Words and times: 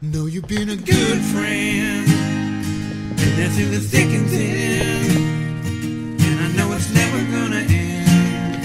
Know 0.00 0.24
you've 0.24 0.48
been 0.48 0.72
a 0.72 0.80
good 0.80 1.20
friend, 1.28 2.08
and 2.08 3.32
that's 3.36 3.60
in 3.60 3.68
the 3.68 3.84
thick 3.84 4.08
and 4.08 4.24
thin. 4.32 6.16
And 6.16 6.36
I 6.40 6.48
know 6.56 6.72
it's 6.72 6.88
never 6.88 7.20
gonna 7.28 7.60
end. 7.68 8.64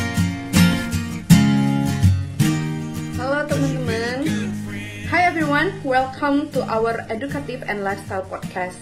Halo 3.20 3.44
teman-teman. 3.52 4.24
Hi 5.12 5.28
everyone, 5.28 5.76
welcome 5.84 6.48
to 6.56 6.64
our 6.72 7.04
educative 7.12 7.68
and 7.68 7.84
lifestyle 7.84 8.24
podcast. 8.24 8.80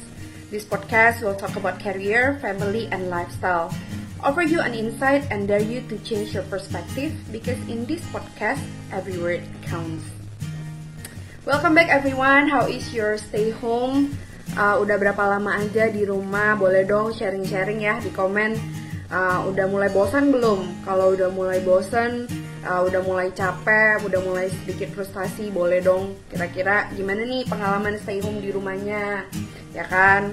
This 0.54 0.62
podcast 0.62 1.26
will 1.26 1.34
talk 1.34 1.58
about 1.58 1.82
career, 1.82 2.38
family, 2.38 2.86
and 2.94 3.10
lifestyle. 3.10 3.74
Offer 4.22 4.46
you 4.46 4.62
an 4.62 4.78
insight 4.78 5.26
and 5.34 5.50
dare 5.50 5.66
you 5.66 5.82
to 5.90 5.98
change 6.06 6.38
your 6.38 6.46
perspective 6.54 7.18
because 7.34 7.58
in 7.66 7.90
this 7.90 8.06
podcast, 8.14 8.62
every 8.94 9.18
word 9.18 9.42
counts. 9.66 10.13
Welcome 11.44 11.76
back 11.76 11.92
everyone. 11.92 12.48
How 12.48 12.72
is 12.72 12.96
your 12.96 13.20
stay 13.20 13.52
home? 13.52 14.16
Uh, 14.56 14.80
udah 14.80 14.96
berapa 14.96 15.20
lama 15.28 15.60
aja 15.60 15.92
di 15.92 16.08
rumah? 16.08 16.56
Boleh 16.56 16.88
dong 16.88 17.12
sharing-sharing 17.12 17.84
ya 17.84 18.00
di 18.00 18.16
komen. 18.16 18.56
Uh, 19.12 19.52
udah 19.52 19.68
mulai 19.68 19.92
bosan 19.92 20.32
belum? 20.32 20.88
Kalau 20.88 21.12
udah 21.12 21.28
mulai 21.36 21.60
bosan, 21.60 22.32
uh, 22.64 22.88
udah 22.88 23.04
mulai 23.04 23.28
capek, 23.36 24.00
udah 24.08 24.24
mulai 24.24 24.48
sedikit 24.56 24.96
frustasi, 24.96 25.52
boleh 25.52 25.84
dong. 25.84 26.16
Kira-kira 26.32 26.88
gimana 26.96 27.28
nih 27.28 27.44
pengalaman 27.44 28.00
stay 28.00 28.24
home 28.24 28.40
di 28.40 28.48
rumahnya? 28.48 29.28
Ya 29.76 29.84
kan? 29.84 30.32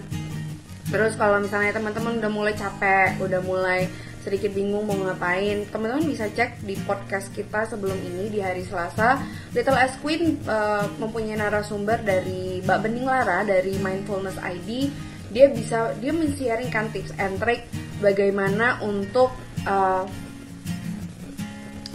Terus 0.94 1.18
kalau 1.18 1.42
misalnya 1.42 1.74
teman-teman 1.74 2.22
udah 2.22 2.30
mulai 2.30 2.54
capek, 2.54 3.18
udah 3.18 3.42
mulai 3.42 3.90
sedikit 4.20 4.52
bingung 4.52 4.84
mau 4.84 4.96
ngapain, 5.00 5.64
teman-teman 5.72 6.04
bisa 6.04 6.28
cek 6.28 6.60
di 6.60 6.76
podcast 6.84 7.32
kita 7.32 7.64
sebelum 7.64 7.96
ini 7.96 8.28
di 8.28 8.40
hari 8.44 8.60
Selasa. 8.60 9.16
Little 9.56 9.80
S 9.80 9.96
Queen 10.04 10.36
uh, 10.44 10.84
mempunyai 11.00 11.40
narasumber 11.40 12.04
dari 12.04 12.60
Mbak 12.60 12.78
Bening 12.84 13.08
Lara 13.08 13.40
dari 13.48 13.80
Mindfulness 13.80 14.36
ID. 14.36 14.92
Dia 15.32 15.48
bisa 15.48 15.96
dia 15.96 16.12
men-sharingkan 16.12 16.92
tips 16.92 17.16
and 17.16 17.40
trick 17.40 17.64
bagaimana 18.04 18.82
untuk 18.84 19.32
uh, 19.64 20.04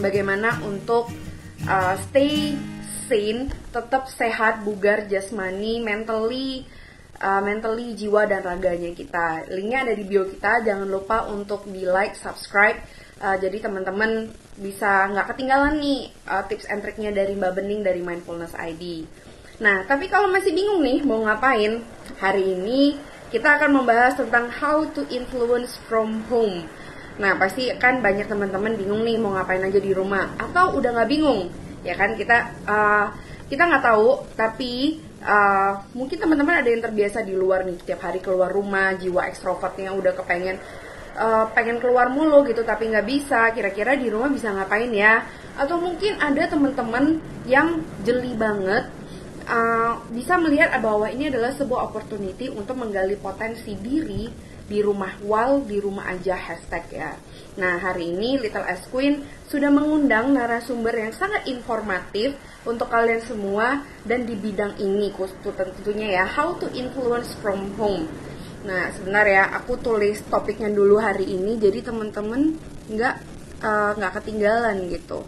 bagaimana 0.01 0.57
untuk 0.65 1.13
uh, 1.69 1.95
stay 2.09 2.57
sane, 3.05 3.53
tetap 3.69 4.09
sehat, 4.09 4.65
bugar 4.65 5.05
jasmani, 5.05 5.77
mentally 5.77 6.65
uh, 7.21 7.41
mentally 7.43 7.95
jiwa 7.95 8.27
dan 8.27 8.43
raganya 8.43 8.91
kita. 8.91 9.47
Linknya 9.51 9.87
ada 9.87 9.93
di 9.95 10.03
bio 10.03 10.27
kita. 10.27 10.63
Jangan 10.65 10.87
lupa 10.87 11.27
untuk 11.31 11.67
di 11.69 11.87
like, 11.87 12.17
subscribe. 12.17 12.79
Uh, 13.15 13.39
jadi 13.39 13.63
teman-teman 13.63 14.27
bisa 14.59 15.07
nggak 15.07 15.31
ketinggalan 15.31 15.79
nih 15.79 16.11
uh, 16.27 16.43
tips 16.47 16.67
and 16.67 16.83
triknya 16.83 17.15
dari 17.15 17.31
Mbak 17.35 17.53
Bening 17.55 17.81
dari 17.83 18.03
Mindfulness 18.03 18.51
ID. 18.59 19.07
Nah, 19.63 19.87
tapi 19.87 20.11
kalau 20.11 20.27
masih 20.27 20.51
bingung 20.51 20.83
nih 20.83 20.99
mau 21.07 21.23
ngapain, 21.23 21.79
hari 22.19 22.43
ini 22.59 22.99
kita 23.31 23.55
akan 23.55 23.71
membahas 23.71 24.19
tentang 24.19 24.51
how 24.51 24.83
to 24.91 25.07
influence 25.07 25.79
from 25.87 26.27
home. 26.27 26.67
Nah, 27.15 27.39
pasti 27.39 27.71
kan 27.79 28.03
banyak 28.03 28.27
teman-teman 28.27 28.75
bingung 28.75 29.07
nih 29.07 29.15
mau 29.15 29.31
ngapain 29.39 29.63
aja 29.63 29.79
di 29.79 29.95
rumah, 29.95 30.35
atau 30.35 30.75
udah 30.75 30.91
nggak 30.99 31.09
bingung, 31.09 31.47
ya 31.87 31.95
kan? 31.95 32.19
Kita 32.19 32.37
uh, 32.67 33.07
kita 33.47 33.63
nggak 33.63 33.83
tahu, 33.87 34.35
tapi 34.35 34.99
uh, 35.25 35.81
mungkin 35.97 36.21
teman-teman 36.21 36.61
ada 36.61 36.69
yang 36.69 36.85
terbiasa 36.85 37.25
di 37.25 37.33
luar 37.33 37.65
nih, 37.65 37.81
tiap 37.81 38.05
hari 38.05 38.21
keluar 38.21 38.53
rumah, 38.53 38.93
jiwa 38.95 39.25
ekstrovertnya 39.27 39.91
udah 39.91 40.13
kepengen 40.13 40.61
uh, 41.17 41.49
pengen 41.51 41.81
keluar 41.81 42.13
mulu 42.13 42.45
gitu, 42.45 42.61
tapi 42.61 42.93
nggak 42.93 43.07
bisa. 43.09 43.49
Kira-kira 43.51 43.97
di 43.97 44.07
rumah 44.13 44.29
bisa 44.29 44.53
ngapain 44.53 44.93
ya? 44.93 45.25
Atau 45.57 45.81
mungkin 45.81 46.21
ada 46.21 46.45
teman-teman 46.45 47.19
yang 47.49 47.81
jeli 48.05 48.37
banget 48.37 48.87
uh, 49.49 50.01
bisa 50.11 50.37
melihat 50.41 50.75
bahwa 50.81 51.09
ini 51.09 51.29
adalah 51.29 51.53
sebuah 51.53 51.89
opportunity 51.89 52.49
untuk 52.51 52.77
menggali 52.77 53.15
potensi 53.17 53.73
diri 53.77 54.53
di 54.65 54.81
rumah 54.81 55.13
while 55.21 55.61
di 55.61 55.77
rumah 55.77 56.09
aja 56.09 56.33
hashtag 56.33 56.85
ya. 56.89 57.11
Nah 57.61 57.77
hari 57.77 58.09
ini 58.09 58.41
Little 58.41 58.65
S 58.65 58.89
Queen 58.89 59.21
sudah 59.45 59.69
mengundang 59.69 60.33
narasumber 60.33 60.91
yang 60.97 61.13
sangat 61.13 61.45
informatif 61.45 62.33
untuk 62.65 62.89
kalian 62.89 63.21
semua 63.21 63.85
dan 64.03 64.25
di 64.25 64.33
bidang 64.33 64.75
ini 64.81 65.13
tentunya 65.53 66.21
ya 66.21 66.25
how 66.25 66.57
to 66.57 66.65
influence 66.73 67.31
from 67.37 67.77
home. 67.77 68.09
Nah 68.65 68.89
sebentar 68.89 69.29
ya 69.29 69.53
aku 69.53 69.77
tulis 69.77 70.25
topiknya 70.25 70.73
dulu 70.73 70.97
hari 70.97 71.29
ini 71.29 71.61
jadi 71.61 71.85
teman-teman 71.85 72.57
nggak 72.89 73.15
uh, 73.61 73.91
nggak 73.93 74.13
ketinggalan 74.21 74.89
gitu. 74.89 75.21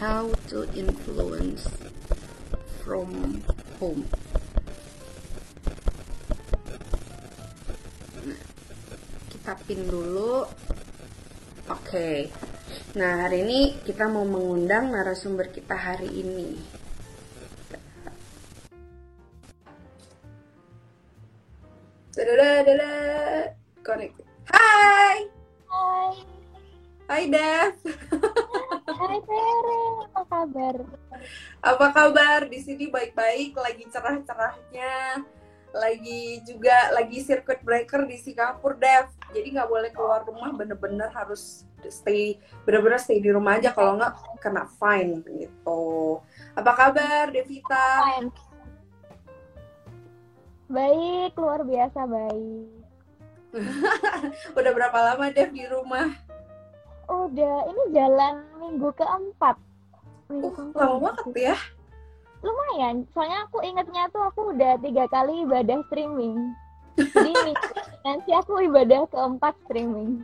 How 0.00 0.30
to 0.48 0.64
influence 0.72 1.68
from 2.80 3.44
home. 3.76 4.08
Kita 9.48 9.64
pin 9.64 9.80
dulu 9.88 10.44
oke 10.44 11.80
okay. 11.80 12.28
nah 13.00 13.24
hari 13.24 13.48
ini 13.48 13.80
kita 13.80 14.04
mau 14.04 14.28
mengundang 14.28 14.92
narasumber 14.92 15.48
kita 15.48 15.72
hari 15.72 16.20
ini 16.20 16.52
Dadah, 22.12 22.60
dadah, 22.60 23.56
connect. 23.80 24.20
Hai. 24.52 25.30
Hai. 25.70 26.12
Hai 27.08 27.22
Dev. 27.30 27.72
Hai 29.00 29.18
Tere, 29.22 29.82
apa 30.12 30.22
kabar? 30.26 30.76
Apa 31.62 31.86
kabar? 31.94 32.40
Di 32.52 32.58
sini 32.60 32.90
baik-baik, 32.92 33.56
lagi 33.56 33.86
cerah-cerahnya 33.88 35.24
lagi 35.72 36.40
juga 36.48 36.92
lagi 36.96 37.20
circuit 37.20 37.60
breaker 37.60 38.08
di 38.08 38.16
Singapura 38.16 38.76
Dev. 38.78 39.06
Jadi 39.36 39.48
nggak 39.56 39.68
boleh 39.68 39.90
keluar 39.92 40.24
rumah 40.24 40.50
bener-bener 40.56 41.12
harus 41.12 41.68
stay 41.86 42.40
bener-bener 42.64 42.98
stay 42.98 43.20
di 43.20 43.28
rumah 43.28 43.60
aja. 43.60 43.72
Kalau 43.72 44.00
nggak 44.00 44.40
kena 44.40 44.64
fine 44.80 45.20
gitu. 45.26 45.82
Apa 46.56 46.72
kabar 46.74 47.30
Devita? 47.32 47.88
Fine. 48.04 48.30
baik 50.68 51.32
luar 51.40 51.64
biasa 51.64 52.04
baik. 52.04 52.68
Udah 54.58 54.72
berapa 54.76 54.98
lama 55.00 55.32
Dev 55.32 55.48
di 55.48 55.64
rumah? 55.64 56.12
Udah 57.08 57.64
ini 57.72 57.82
jalan 57.96 58.44
minggu 58.60 58.92
keempat. 58.92 59.56
Minggu 60.28 60.48
uh, 60.48 60.52
keempat. 60.52 60.76
lama 60.76 60.96
banget 61.00 61.56
ya 61.56 61.56
lumayan 62.42 63.06
soalnya 63.10 63.46
aku 63.50 63.58
ingetnya 63.66 64.06
tuh 64.14 64.22
aku 64.22 64.54
udah 64.54 64.78
tiga 64.78 65.10
kali 65.10 65.42
ibadah 65.42 65.82
streaming 65.90 66.54
jadi 66.94 67.32
nanti 68.06 68.30
aku 68.34 68.62
ibadah 68.66 69.06
keempat 69.10 69.54
streaming 69.66 70.22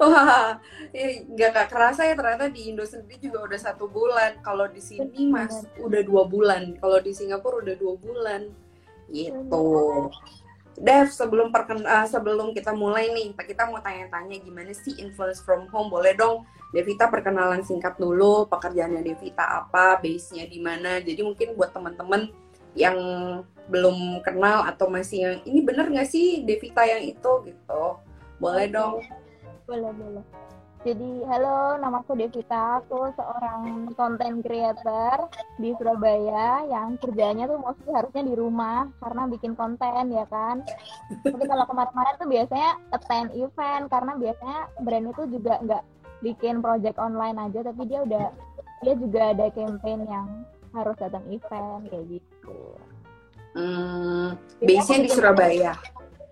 Wah, 0.00 0.56
ya, 0.88 1.08
nggak 1.28 1.50
gak 1.52 1.68
kerasa 1.68 2.08
ya 2.08 2.16
ternyata 2.16 2.48
di 2.48 2.72
Indo 2.72 2.80
sendiri 2.88 3.20
juga 3.20 3.44
udah 3.44 3.60
satu 3.60 3.92
bulan. 3.92 4.40
Kalau 4.40 4.64
di 4.72 4.80
sini 4.80 5.28
mas 5.28 5.68
udah 5.76 6.00
dua 6.00 6.24
bulan. 6.24 6.80
Kalau 6.80 6.96
di 7.04 7.12
Singapura 7.12 7.60
udah 7.60 7.76
dua 7.76 7.94
bulan. 8.00 8.48
Gitu. 9.12 9.64
Dev, 10.80 11.12
sebelum 11.12 11.52
perken 11.52 11.84
uh, 11.84 12.08
sebelum 12.08 12.56
kita 12.56 12.72
mulai 12.72 13.12
nih, 13.12 13.36
kita 13.36 13.68
mau 13.68 13.84
tanya-tanya 13.84 14.40
gimana 14.40 14.72
sih 14.72 14.96
influence 14.96 15.44
from 15.44 15.68
home? 15.68 15.92
Boleh 15.92 16.16
dong, 16.16 16.48
Devita 16.72 17.12
perkenalan 17.12 17.60
singkat 17.60 18.00
dulu, 18.00 18.48
pekerjaannya 18.48 19.04
Devita 19.04 19.44
apa, 19.44 20.00
base-nya 20.00 20.48
di 20.48 20.56
mana. 20.56 20.96
Jadi 21.04 21.20
mungkin 21.20 21.52
buat 21.52 21.76
teman-teman 21.76 22.32
yang 22.72 22.96
belum 23.68 24.24
kenal 24.24 24.64
atau 24.64 24.88
masih 24.88 25.18
yang 25.20 25.36
ini 25.44 25.60
bener 25.60 25.92
nggak 25.92 26.08
sih 26.08 26.48
Devita 26.48 26.80
yang 26.88 27.04
itu 27.04 27.32
gitu, 27.44 27.84
boleh 28.40 28.66
dong. 28.72 29.04
boleh 29.68 29.92
boleh 29.94 30.24
jadi 30.80 31.10
halo 31.28 31.76
namaku 31.76 32.16
Devita. 32.16 32.80
Aku 32.80 33.12
seorang 33.12 33.92
content 33.92 34.40
creator 34.40 35.28
di 35.60 35.76
Surabaya 35.76 36.64
yang 36.64 36.96
kerjanya 36.96 37.44
tuh 37.44 37.60
mostly 37.60 37.92
harusnya 37.92 38.24
di 38.24 38.34
rumah 38.34 38.88
karena 39.04 39.28
bikin 39.28 39.52
konten 39.52 40.08
ya 40.08 40.24
kan? 40.32 40.64
Tapi 41.20 41.44
kalau 41.44 41.64
kemarin-kemarin 41.68 42.14
tuh 42.16 42.28
biasanya 42.28 42.70
attend 42.96 43.30
event 43.36 43.84
karena 43.92 44.12
biasanya 44.16 44.60
brand 44.80 45.06
itu 45.12 45.22
juga 45.28 45.54
nggak 45.60 45.84
bikin 46.24 46.64
project 46.64 46.96
online 46.96 47.36
aja 47.36 47.60
tapi 47.64 47.82
dia 47.88 48.00
udah 48.04 48.26
dia 48.80 48.94
juga 48.96 49.20
ada 49.36 49.46
campaign 49.52 50.00
yang 50.08 50.28
harus 50.72 50.96
datang 50.96 51.24
event 51.28 51.82
kayak 51.92 52.06
gitu. 52.08 52.60
Hmm, 53.52 54.38
base-nya 54.62 54.98
di 55.04 55.10
Surabaya. 55.10 55.74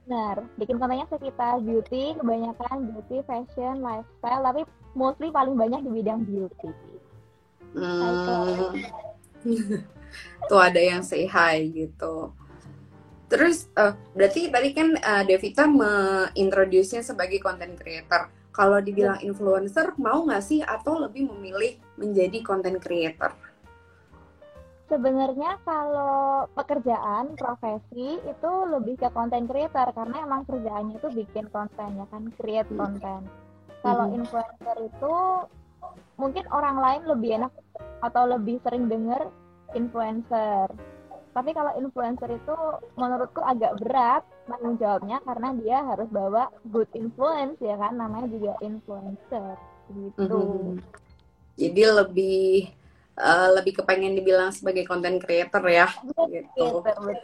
Benar, 0.09 0.41
bikin 0.57 0.81
kontennya 0.81 1.05
sekitar 1.13 1.61
beauty, 1.61 2.17
kebanyakan 2.17 2.89
beauty, 2.89 3.21
fashion, 3.29 3.85
lifestyle, 3.85 4.41
tapi 4.41 4.65
mostly 4.97 5.29
paling 5.29 5.53
banyak 5.53 5.85
di 5.85 5.91
bidang 6.01 6.25
beauty. 6.25 6.73
Hmm. 7.77 8.73
Tuh 10.49 10.61
ada 10.65 10.81
yang 10.81 11.05
say 11.05 11.29
hi 11.29 11.69
gitu. 11.69 12.33
Terus 13.29 13.69
uh, 13.77 13.93
berarti 14.17 14.49
tadi 14.49 14.73
kan 14.73 14.97
uh, 14.97 15.29
Devita 15.29 15.69
mengintroduce-nya 15.69 17.05
sebagai 17.05 17.45
content 17.45 17.77
creator. 17.77 18.33
Kalau 18.49 18.81
dibilang 18.81 19.21
influencer, 19.21 19.93
mau 20.01 20.25
nggak 20.25 20.41
sih 20.41 20.65
atau 20.65 21.05
lebih 21.05 21.29
memilih 21.37 21.77
menjadi 22.01 22.41
content 22.41 22.81
creator? 22.81 23.37
Sebenarnya 24.89 25.61
kalau 25.69 26.49
pekerjaan, 26.57 27.37
profesi 27.37 28.17
itu 28.25 28.51
lebih 28.73 28.97
ke 28.97 29.13
content 29.13 29.45
creator 29.45 29.93
karena 29.93 30.25
emang 30.25 30.49
kerjaannya 30.49 30.97
itu 30.97 31.09
bikin 31.13 31.45
konten 31.53 32.01
ya 32.01 32.07
kan, 32.09 32.33
create 32.41 32.73
konten. 32.73 33.29
Kalau 33.85 34.09
Mhm. 34.09 34.17
influencer 34.17 34.77
itu 34.81 35.15
mungkin 36.17 36.45
orang 36.49 36.77
lain 36.81 37.03
lebih 37.05 37.31
enak 37.37 37.53
atau 38.01 38.23
lebih 38.33 38.65
sering 38.65 38.89
dengar 38.89 39.29
influencer. 39.77 40.73
Tapi 41.37 41.51
kalau 41.53 41.77
influencer 41.77 42.33
itu 42.33 42.57
menurutku 42.97 43.45
agak 43.45 43.77
berat 43.85 44.25
tanggung 44.49 44.81
jawabnya 44.81 45.21
karena 45.23 45.49
dia 45.61 45.79
harus 45.85 46.09
bawa 46.09 46.49
good 46.73 46.89
influence 46.97 47.61
ya 47.61 47.77
kan, 47.77 47.93
namanya 47.93 48.27
juga 48.33 48.57
influencer 48.65 49.53
gitu. 49.93 50.23
Mhm. 50.25 50.81
Jadi 51.59 51.83
lebih 51.85 52.49
eh, 53.19 53.49
lebih 53.59 53.83
kepengen 53.83 54.15
dibilang 54.15 54.55
sebagai 54.55 54.87
content 54.87 55.19
creator 55.19 55.63
ya. 55.67 55.91
Gitu. 56.31 56.67
Betul. 56.81 57.15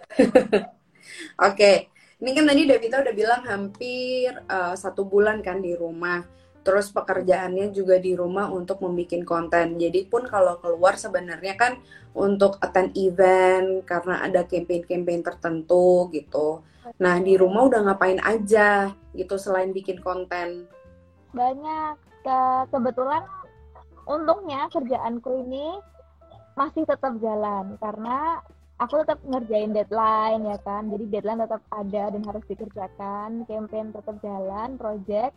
Oke, 1.49 1.89
ini 2.19 2.31
kan 2.35 2.45
tadi 2.47 2.63
Devita 2.67 3.01
udah 3.01 3.15
bilang 3.15 3.43
hampir 3.47 4.35
eh, 4.35 4.75
satu 4.75 5.07
bulan 5.07 5.41
kan 5.41 5.63
di 5.63 5.73
rumah. 5.79 6.27
Terus 6.65 6.89
pekerjaannya 6.89 7.77
juga 7.77 8.01
di 8.01 8.17
rumah 8.17 8.49
untuk 8.49 8.81
membuat 8.81 9.21
konten. 9.29 9.77
Jadi 9.77 10.09
pun 10.09 10.25
kalau 10.25 10.57
keluar 10.65 10.97
sebenarnya 10.97 11.61
kan 11.61 11.77
untuk 12.17 12.57
attend 12.65 12.97
event 12.97 13.85
karena 13.85 14.25
ada 14.25 14.49
campaign-campaign 14.49 15.21
tertentu 15.21 16.09
gitu. 16.09 16.65
Nah 17.05 17.21
di 17.21 17.37
rumah 17.37 17.69
udah 17.69 17.85
ngapain 17.85 18.17
aja 18.25 18.97
gitu 19.13 19.37
selain 19.37 19.77
bikin 19.77 20.01
konten? 20.01 20.65
banyak 21.35 21.95
Ke- 22.25 22.67
kebetulan 22.73 23.23
untungnya 24.05 24.69
kerjaanku 24.71 25.45
ini 25.49 25.81
masih 26.55 26.87
tetap 26.87 27.19
jalan 27.19 27.75
karena 27.83 28.39
aku 28.79 29.03
tetap 29.03 29.21
ngerjain 29.27 29.75
deadline 29.75 30.43
ya 30.47 30.59
kan? 30.63 30.91
Jadi 30.91 31.05
deadline 31.11 31.43
tetap 31.43 31.63
ada 31.71 32.05
dan 32.11 32.23
harus 32.27 32.45
dikerjakan 32.47 33.29
campaign 33.47 33.95
tetap 33.95 34.17
jalan 34.23 34.69
project. 34.79 35.35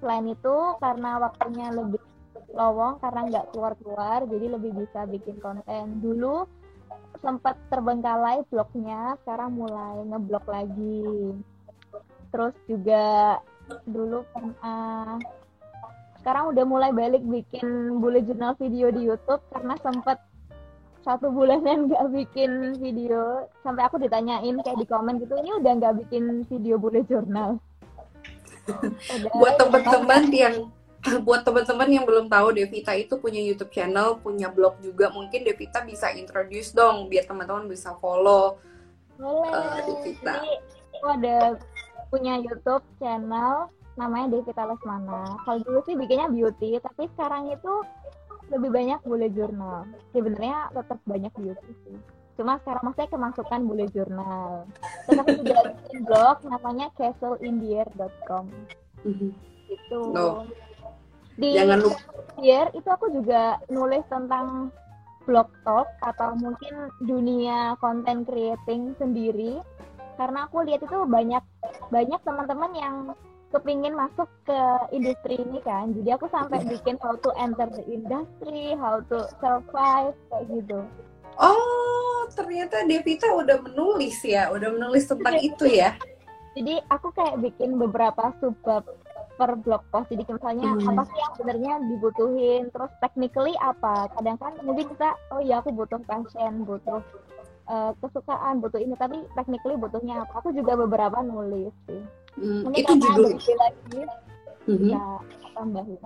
Selain 0.00 0.26
itu 0.28 0.56
karena 0.80 1.16
waktunya 1.20 1.72
lebih 1.72 2.00
lowong 2.54 3.02
karena 3.02 3.20
nggak 3.30 3.46
keluar-keluar 3.50 4.18
jadi 4.28 4.46
lebih 4.52 4.72
bisa 4.84 5.08
bikin 5.08 5.36
konten. 5.40 6.00
Dulu 6.00 6.44
sempat 7.24 7.56
terbengkalai 7.72 8.44
blognya 8.52 9.16
sekarang 9.24 9.56
mulai 9.56 9.96
ngeblok 10.04 10.44
lagi. 10.44 11.32
Terus 12.28 12.54
juga 12.68 13.38
dulu 13.88 14.26
pernah 14.34 15.16
sekarang 16.24 16.56
udah 16.56 16.64
mulai 16.64 16.88
balik 16.88 17.20
bikin 17.20 18.00
bullet 18.00 18.24
journal 18.24 18.56
video 18.56 18.88
di 18.88 19.12
YouTube 19.12 19.44
karena 19.52 19.76
sempat 19.84 20.24
satu 21.04 21.28
bulanan 21.28 21.84
nggak 21.84 22.00
bikin 22.16 22.80
video 22.80 23.44
sampai 23.60 23.84
aku 23.84 24.00
ditanyain 24.00 24.56
kayak 24.64 24.80
di 24.80 24.88
komen 24.88 25.20
gitu 25.20 25.36
ini 25.36 25.52
udah 25.60 25.72
nggak 25.76 26.00
bikin 26.00 26.48
video 26.48 26.80
bullet 26.80 27.04
journal 27.12 27.60
Buat 29.36 29.60
teman-teman 29.60 30.32
yang 30.32 30.72
buat 31.28 31.44
teman-teman 31.44 31.92
yang 31.92 32.08
belum 32.08 32.32
tahu 32.32 32.56
Devita 32.56 32.96
itu 32.96 33.20
punya 33.20 33.36
YouTube 33.44 33.68
channel, 33.68 34.16
punya 34.24 34.48
blog 34.48 34.80
juga. 34.80 35.12
Mungkin 35.12 35.44
Devita 35.44 35.84
bisa 35.84 36.08
introduce 36.16 36.72
dong 36.72 37.12
biar 37.12 37.28
teman-teman 37.28 37.68
bisa 37.68 37.92
follow. 38.00 38.56
boleh 39.20 39.52
eh, 39.52 39.80
Devita. 39.84 40.40
jadi 40.40 40.52
aku 40.96 41.06
ada 41.20 41.36
punya 42.08 42.40
YouTube 42.40 42.84
channel 42.96 43.68
namanya 43.94 44.26
Devita 44.30 44.64
Lesmana 44.64 45.38
kalau 45.42 45.58
dulu 45.62 45.78
sih 45.84 45.94
bikinnya 45.94 46.28
beauty 46.28 46.76
tapi 46.78 47.06
sekarang 47.14 47.48
itu 47.48 47.72
lebih 48.48 48.70
banyak 48.70 49.00
bullet 49.02 49.32
journal 49.32 49.88
sebenarnya 50.10 50.68
tetap 50.70 50.98
banyak 51.04 51.32
beauty 51.34 51.70
sih 51.86 51.98
cuma 52.34 52.58
sekarang 52.60 52.90
maksudnya 52.90 53.10
kemasukan 53.10 53.60
bullet 53.62 53.90
journal 53.94 54.66
terus 55.06 55.18
aku 55.22 55.32
juga 55.40 55.60
bikin 55.70 56.00
blog 56.02 56.36
namanya 56.44 56.86
castleindier.com 56.94 58.44
Mhm. 59.04 59.30
itu 59.68 60.00
Oh. 60.12 60.42
di 61.36 61.50
Jangan 61.52 61.78
lupa. 61.82 61.98
Indier 62.34 62.66
itu 62.72 62.88
aku 62.88 63.06
juga 63.10 63.58
nulis 63.68 64.02
tentang 64.08 64.70
blog 65.24 65.48
talk 65.62 65.88
atau 66.00 66.36
mungkin 66.36 66.74
dunia 67.00 67.78
content 67.78 68.24
creating 68.24 68.92
sendiri 68.96 69.60
karena 70.14 70.46
aku 70.46 70.62
lihat 70.62 70.80
itu 70.80 70.98
banyak 71.04 71.42
banyak 71.88 72.20
teman-teman 72.22 72.72
yang 72.74 72.94
kepingin 73.54 73.94
masuk 73.94 74.26
ke 74.42 74.58
industri 74.90 75.38
ini 75.38 75.62
kan. 75.62 75.94
Jadi 75.94 76.10
aku 76.10 76.26
sampai 76.28 76.60
bikin 76.66 76.98
how 76.98 77.14
to 77.14 77.30
enter 77.38 77.70
the 77.70 77.84
industry 77.86 78.74
how 78.74 78.98
to 79.06 79.22
survive 79.38 80.12
kayak 80.28 80.44
gitu. 80.50 80.82
Oh, 81.34 82.26
ternyata 82.30 82.82
Devita 82.82 83.26
udah 83.30 83.58
menulis 83.62 84.22
ya, 84.22 84.50
udah 84.50 84.70
menulis 84.70 85.06
tentang 85.06 85.38
itu 85.38 85.66
ya. 85.66 85.94
jadi 86.54 86.78
aku 86.86 87.10
kayak 87.10 87.42
bikin 87.42 87.74
beberapa 87.74 88.30
subbab 88.38 88.86
per 89.34 89.50
blog 89.58 89.82
post. 89.90 90.06
Jadi 90.06 90.22
misalnya 90.30 90.70
Hmm. 90.70 90.94
apa 90.94 91.02
sih 91.10 91.18
yang 91.18 91.32
sebenarnya 91.34 91.72
dibutuhin 91.90 92.62
terus 92.70 92.94
technically 93.02 93.50
apa? 93.58 94.06
Kadang 94.14 94.38
kan 94.38 94.54
mungkin 94.62 94.86
kita 94.94 95.18
oh 95.34 95.42
ya 95.42 95.58
aku 95.58 95.74
butuh 95.74 95.98
passion 96.06 96.62
butuh 96.62 97.02
eh, 97.64 97.90
kesukaan 97.98 98.60
butuh 98.60 98.80
ini 98.80 98.94
tapi 98.96 99.20
technically 99.32 99.76
butuhnya 99.76 100.24
apa 100.24 100.40
aku 100.40 100.52
juga 100.52 100.76
beberapa 100.76 101.20
nulis 101.20 101.72
sih 101.88 102.02
Hmm, 102.34 102.66
mungkin 102.66 102.82
itu 102.82 102.94
judul. 102.98 103.30
lagi 103.38 104.00
Mhm. 104.66 104.90
ya 104.90 105.04
tambahin 105.54 105.98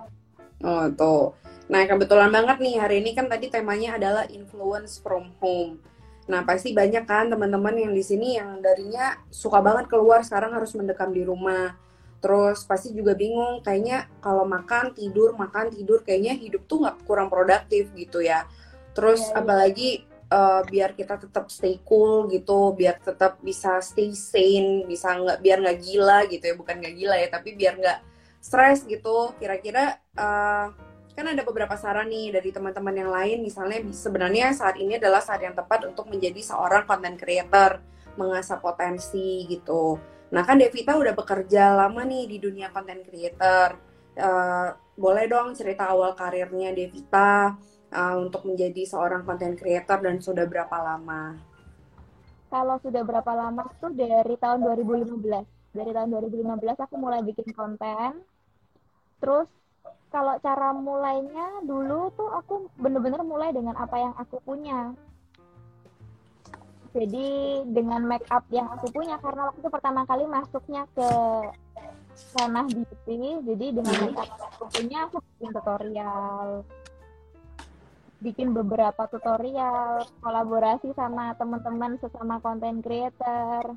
Oh, 0.59 0.85
tuh. 0.91 1.33
Nah, 1.71 1.87
kebetulan 1.87 2.29
banget 2.29 2.59
nih 2.59 2.75
hari 2.77 2.99
ini 2.99 3.15
kan 3.15 3.31
tadi 3.31 3.47
temanya 3.47 3.95
adalah 3.95 4.27
influence 4.27 4.99
from 4.99 5.31
home. 5.39 5.79
Nah, 6.27 6.43
pasti 6.43 6.75
banyak 6.75 7.07
kan 7.07 7.31
teman-teman 7.31 7.73
yang 7.79 7.93
di 7.95 8.03
sini 8.03 8.35
yang 8.37 8.59
darinya 8.59 9.17
suka 9.31 9.63
banget 9.63 9.87
keluar 9.87 10.21
sekarang 10.21 10.51
harus 10.53 10.75
mendekam 10.75 11.15
di 11.15 11.23
rumah. 11.23 11.73
Terus 12.19 12.67
pasti 12.67 12.91
juga 12.91 13.15
bingung, 13.15 13.63
kayaknya 13.63 14.11
kalau 14.19 14.43
makan 14.43 14.91
tidur 14.91 15.31
makan 15.39 15.71
tidur 15.71 16.03
kayaknya 16.03 16.35
hidup 16.35 16.67
tuh 16.67 16.83
nggak 16.83 17.07
kurang 17.07 17.31
produktif 17.31 17.87
gitu 17.95 18.19
ya. 18.19 18.43
Terus 18.91 19.23
Iya, 19.23 19.31
iya. 19.31 19.39
apalagi 19.39 19.89
eh, 20.29 20.61
biar 20.69 20.93
kita 20.93 21.17
tetap 21.17 21.49
stay 21.49 21.81
cool 21.83 22.29
gitu, 22.29 22.73
biar 22.77 23.01
tetap 23.01 23.41
bisa 23.41 23.81
stay 23.81 24.13
sane, 24.13 24.85
bisa 24.85 25.13
nggak 25.17 25.41
biar 25.41 25.57
nggak 25.65 25.79
gila 25.81 26.19
gitu 26.29 26.43
ya, 26.49 26.55
bukan 26.55 26.75
nggak 26.79 26.95
gila 26.95 27.15
ya, 27.17 27.27
tapi 27.33 27.49
biar 27.57 27.73
nggak 27.81 27.99
stres 28.39 28.85
gitu. 28.85 29.33
Kira-kira 29.41 29.97
eh, 30.17 30.65
kan 31.17 31.25
ada 31.27 31.43
beberapa 31.43 31.75
saran 31.75 32.07
nih 32.07 32.31
dari 32.39 32.49
teman-teman 32.55 32.95
yang 32.95 33.11
lain, 33.11 33.37
misalnya 33.43 33.83
sebenarnya 33.91 34.55
saat 34.55 34.79
ini 34.79 34.95
adalah 34.95 35.19
saat 35.19 35.43
yang 35.43 35.51
tepat 35.51 35.83
untuk 35.89 36.07
menjadi 36.07 36.39
seorang 36.39 36.87
content 36.87 37.19
creator, 37.19 37.83
mengasah 38.15 38.61
potensi 38.63 39.43
gitu. 39.51 39.99
Nah 40.31 40.45
kan 40.45 40.61
Devita 40.61 40.95
udah 40.95 41.11
bekerja 41.17 41.75
lama 41.75 42.05
nih 42.05 42.23
di 42.29 42.37
dunia 42.39 42.69
content 42.71 43.03
creator. 43.03 43.75
Eh, 44.15 44.69
boleh 44.99 45.25
dong 45.31 45.55
cerita 45.55 45.91
awal 45.91 46.11
karirnya 46.15 46.75
Devita 46.75 47.55
eh, 47.89 48.15
untuk 48.17 48.45
menjadi 48.45 48.85
seorang 48.85 49.25
content 49.25 49.57
creator 49.57 49.99
dan 50.01 50.17
sudah 50.21 50.45
berapa 50.45 50.77
lama? 50.77 51.49
kalau 52.49 52.81
sudah 52.81 53.05
berapa 53.05 53.31
lama 53.37 53.69
tuh 53.77 53.93
dari 53.93 54.35
tahun 54.41 54.65
2015 54.65 55.21
dari 55.69 55.91
tahun 55.93 56.09
2015 56.17 56.65
aku 56.81 56.95
mulai 56.97 57.21
bikin 57.21 57.53
konten. 57.53 58.25
Terus 59.21 59.45
kalau 60.09 60.33
cara 60.41 60.73
mulainya 60.73 61.61
dulu 61.61 62.09
tuh 62.17 62.29
aku 62.33 62.73
bener-bener 62.81 63.21
mulai 63.21 63.53
dengan 63.53 63.77
apa 63.77 63.95
yang 64.01 64.13
aku 64.17 64.41
punya. 64.41 64.97
Jadi 66.89 67.61
dengan 67.69 68.01
make 68.01 68.25
up 68.33 68.49
yang 68.49 68.65
aku 68.73 68.89
punya 68.89 69.21
karena 69.21 69.53
waktu 69.53 69.61
itu 69.61 69.69
pertama 69.69 70.01
kali 70.09 70.25
masuknya 70.25 70.89
ke 70.97 71.09
ranah 72.33 72.65
beauty 72.65 73.39
jadi 73.45 73.65
dengan 73.77 73.95
make 74.01 74.17
up 74.17 74.29
yang 74.33 74.49
aku 74.49 74.65
punya 74.73 74.97
aku 75.05 75.17
bikin 75.21 75.49
tutorial 75.53 76.47
bikin 78.19 78.51
beberapa 78.51 79.07
tutorial 79.07 80.03
kolaborasi 80.19 80.91
sama 80.95 81.31
teman-teman 81.39 81.95
sesama 82.03 82.43
content 82.43 82.83
creator. 82.83 83.75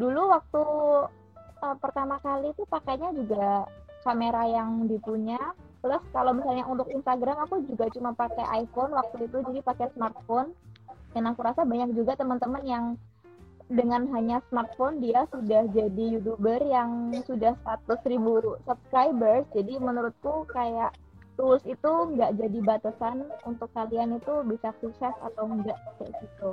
Dulu 0.00 0.32
waktu 0.32 0.64
uh, 1.60 1.76
pertama 1.76 2.16
kali 2.24 2.50
itu 2.56 2.64
pakainya 2.64 3.12
juga 3.12 3.68
kamera 4.02 4.48
yang 4.48 4.88
dipunya. 4.88 5.38
Plus 5.84 6.00
kalau 6.14 6.32
misalnya 6.32 6.64
untuk 6.64 6.88
Instagram 6.88 7.44
aku 7.44 7.66
juga 7.68 7.92
cuma 7.92 8.16
pakai 8.16 8.64
iPhone 8.64 8.96
waktu 8.96 9.28
itu 9.28 9.44
jadi 9.52 9.60
pakai 9.60 9.92
smartphone. 9.92 10.56
Dan 11.12 11.28
aku 11.28 11.44
rasa 11.44 11.68
banyak 11.68 11.92
juga 11.92 12.16
teman-teman 12.16 12.64
yang 12.64 12.84
dengan 13.68 14.08
hanya 14.16 14.40
smartphone 14.48 15.00
dia 15.00 15.28
sudah 15.28 15.68
jadi 15.72 16.04
youtuber 16.18 16.60
yang 16.64 17.12
sudah 17.28 17.52
100 17.64 18.00
ribu 18.08 18.56
subscribers. 18.64 19.44
Jadi 19.52 19.76
menurutku 19.76 20.48
kayak 20.48 20.96
tools 21.34 21.64
itu 21.64 21.92
nggak 22.16 22.36
jadi 22.36 22.58
batasan 22.60 23.24
untuk 23.48 23.68
kalian 23.72 24.20
itu 24.20 24.34
bisa 24.46 24.70
sukses 24.80 25.14
atau 25.22 25.44
enggak 25.48 25.78
kayak 25.98 26.12
gitu 26.20 26.50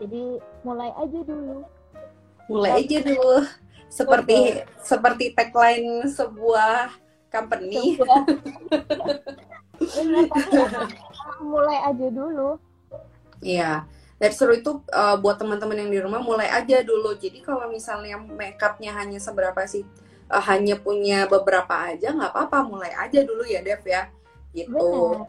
jadi 0.00 0.22
mulai 0.66 0.90
aja 0.98 1.20
dulu 1.22 1.62
Mulai 2.44 2.84
aja 2.84 2.98
dulu. 3.00 3.40
Seperti 3.94 4.58
seperti 4.82 5.24
tagline 5.38 6.02
sebuah 6.10 6.90
company. 7.30 7.94
Sebuah- 7.94 8.26
Bener, 9.94 10.26
emang 10.26 10.90
mulai 11.54 11.78
aja 11.82 12.06
dulu 12.10 12.58
Iya, 13.42 13.84
dari 14.16 14.34
seru 14.34 14.54
itu 14.56 14.82
uh, 14.90 15.18
buat 15.20 15.36
teman-teman 15.36 15.76
yang 15.76 15.90
di 15.92 15.98
rumah 16.00 16.22
mulai 16.22 16.48
aja 16.48 16.80
dulu. 16.80 17.12
Jadi 17.14 17.44
kalau 17.44 17.68
misalnya 17.68 18.16
makeupnya 18.16 18.94
hanya 18.96 19.20
seberapa 19.20 19.62
sih, 19.68 19.84
uh, 20.30 20.44
hanya 20.48 20.78
punya 20.80 21.26
beberapa 21.28 21.92
aja 21.92 22.12
nggak 22.12 22.32
apa-apa, 22.32 22.58
mulai 22.64 22.92
aja 22.96 23.20
dulu 23.24 23.44
ya 23.44 23.60
Dev 23.60 23.82
ya, 23.84 24.08
gitu. 24.54 25.20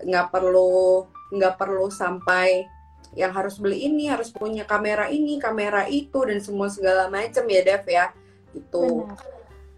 Nggak 0.00 0.26
perlu 0.32 1.04
nggak 1.30 1.54
perlu 1.60 1.86
sampai 1.92 2.66
yang 3.14 3.34
harus 3.34 3.58
beli 3.58 3.90
ini, 3.90 4.06
harus 4.06 4.30
punya 4.30 4.62
kamera 4.62 5.10
ini, 5.10 5.38
kamera 5.42 5.86
itu 5.90 6.22
dan 6.26 6.38
semua 6.38 6.70
segala 6.70 7.10
macam 7.10 7.42
ya 7.50 7.62
Dev 7.66 7.84
ya, 7.86 8.14
gitu. 8.54 9.06
Benar. 9.06 9.18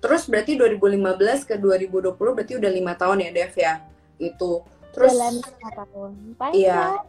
Terus 0.03 0.23
berarti 0.27 0.59
2015 0.59 1.49
ke 1.49 1.55
2020 1.57 2.19
berarti 2.19 2.55
udah 2.59 2.71
lima 2.75 2.93
tahun 2.99 3.25
ya 3.25 3.31
Dev 3.31 3.55
ya, 3.55 3.75
gitu. 4.19 4.67
Terus 4.93 5.15
lima 5.17 5.71
tahun. 5.73 6.11
Iya. 6.53 7.01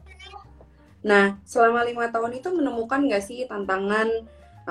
Nah, 1.03 1.35
selama 1.43 1.83
lima 1.83 2.07
tahun 2.07 2.39
itu 2.39 2.47
menemukan 2.55 3.03
nggak 3.03 3.23
sih 3.23 3.43
tantangan 3.43 4.07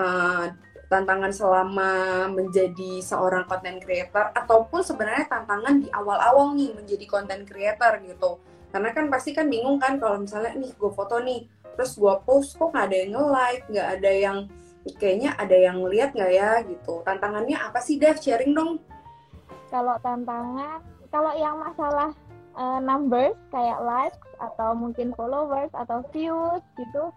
uh, 0.01 0.49
tantangan 0.93 1.33
selama 1.33 1.91
menjadi 2.29 3.01
seorang 3.01 3.49
content 3.49 3.81
creator 3.81 4.29
ataupun 4.37 4.85
sebenarnya 4.85 5.25
tantangan 5.25 5.81
di 5.81 5.89
awal-awal 5.89 6.53
nih 6.53 6.77
menjadi 6.77 7.05
content 7.09 7.49
creator 7.49 7.97
gitu. 8.05 8.37
Karena 8.69 8.93
kan 8.93 9.09
pasti 9.09 9.33
kan 9.33 9.49
bingung 9.49 9.81
kan 9.81 9.97
kalau 9.97 10.21
misalnya 10.21 10.53
nih 10.53 10.69
gue 10.77 10.93
foto 10.93 11.17
nih, 11.25 11.49
terus 11.73 11.97
gue 11.97 12.13
post 12.29 12.61
kok 12.61 12.77
nggak 12.77 12.93
ada 12.93 12.97
yang 13.01 13.11
nge-like, 13.17 13.65
nggak 13.73 13.89
ada 13.89 14.11
yang 14.13 14.39
kayaknya 15.01 15.31
ada 15.41 15.57
yang 15.57 15.79
lihat 15.89 16.13
nggak 16.13 16.33
ya 16.37 16.61
gitu. 16.69 17.01
Tantangannya 17.09 17.57
apa 17.57 17.81
sih 17.81 17.97
Dev? 17.97 18.21
Sharing 18.21 18.53
dong. 18.53 18.77
Kalau 19.73 19.97
tantangan, 20.05 20.85
kalau 21.09 21.33
yang 21.33 21.57
masalah 21.57 22.13
uh, 22.57 22.81
numbers 22.85 23.37
kayak 23.49 23.81
likes 23.81 24.21
atau 24.37 24.77
mungkin 24.77 25.17
followers 25.17 25.73
atau 25.73 26.05
views 26.13 26.61
gitu 26.77 27.09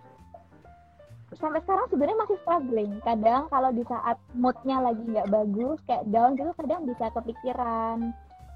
sampai 1.40 1.62
sekarang 1.64 1.88
sebenarnya 1.92 2.22
masih 2.24 2.38
struggling. 2.44 2.94
Kadang 3.04 3.48
kalau 3.52 3.72
di 3.72 3.84
saat 3.88 4.18
moodnya 4.36 4.78
lagi 4.82 5.04
nggak 5.04 5.32
bagus 5.32 5.78
kayak 5.88 6.08
down 6.10 6.36
gitu 6.36 6.52
kadang 6.56 6.82
bisa 6.88 7.06
kepikiran. 7.12 7.98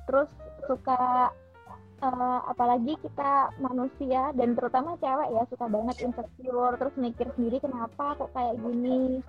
Terus 0.10 0.30
suka 0.66 1.30
uh, 2.02 2.40
apalagi 2.50 2.96
kita 3.00 3.54
manusia 3.60 4.34
dan 4.36 4.56
terutama 4.58 4.96
cewek 5.00 5.30
ya 5.36 5.44
suka 5.52 5.66
banget 5.68 5.96
insecure 6.04 6.76
terus 6.80 6.96
mikir 6.96 7.28
sendiri 7.36 7.58
kenapa 7.62 8.18
kok 8.18 8.32
kayak 8.34 8.56
gini? 8.60 9.24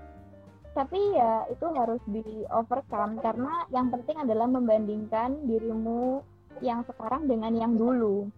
Tapi 0.71 1.01
ya 1.19 1.51
itu 1.51 1.67
harus 1.75 2.03
di 2.07 2.47
overcome 2.55 3.19
karena 3.19 3.67
yang 3.75 3.91
penting 3.91 4.23
adalah 4.23 4.47
membandingkan 4.47 5.45
dirimu 5.51 6.23
yang 6.63 6.87
sekarang 6.87 7.27
dengan 7.27 7.53
yang 7.55 7.75
dulu. 7.75 8.31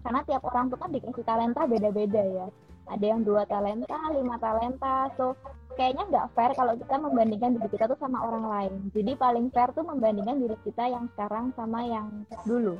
Karena 0.00 0.22
tiap 0.22 0.46
orang 0.46 0.70
tuh 0.70 0.78
kan 0.78 0.90
dikasih 0.94 1.26
talenta 1.26 1.66
beda-beda 1.66 2.22
ya 2.22 2.48
ada 2.86 3.04
yang 3.04 3.20
dua 3.26 3.42
talenta 3.46 3.98
lima 4.14 4.36
talenta. 4.38 5.10
So 5.18 5.34
kayaknya 5.76 6.04
nggak 6.08 6.26
fair 6.32 6.50
kalau 6.56 6.72
kita 6.78 6.96
membandingkan 6.96 7.58
diri 7.58 7.68
kita 7.68 7.84
tuh 7.90 7.98
sama 8.00 8.22
orang 8.24 8.46
lain. 8.48 8.72
Jadi 8.94 9.12
paling 9.18 9.46
fair 9.52 9.70
tuh 9.76 9.84
membandingkan 9.84 10.40
diri 10.40 10.56
kita 10.64 10.88
yang 10.88 11.10
sekarang 11.14 11.52
sama 11.54 11.84
yang 11.84 12.06
dulu. 12.46 12.78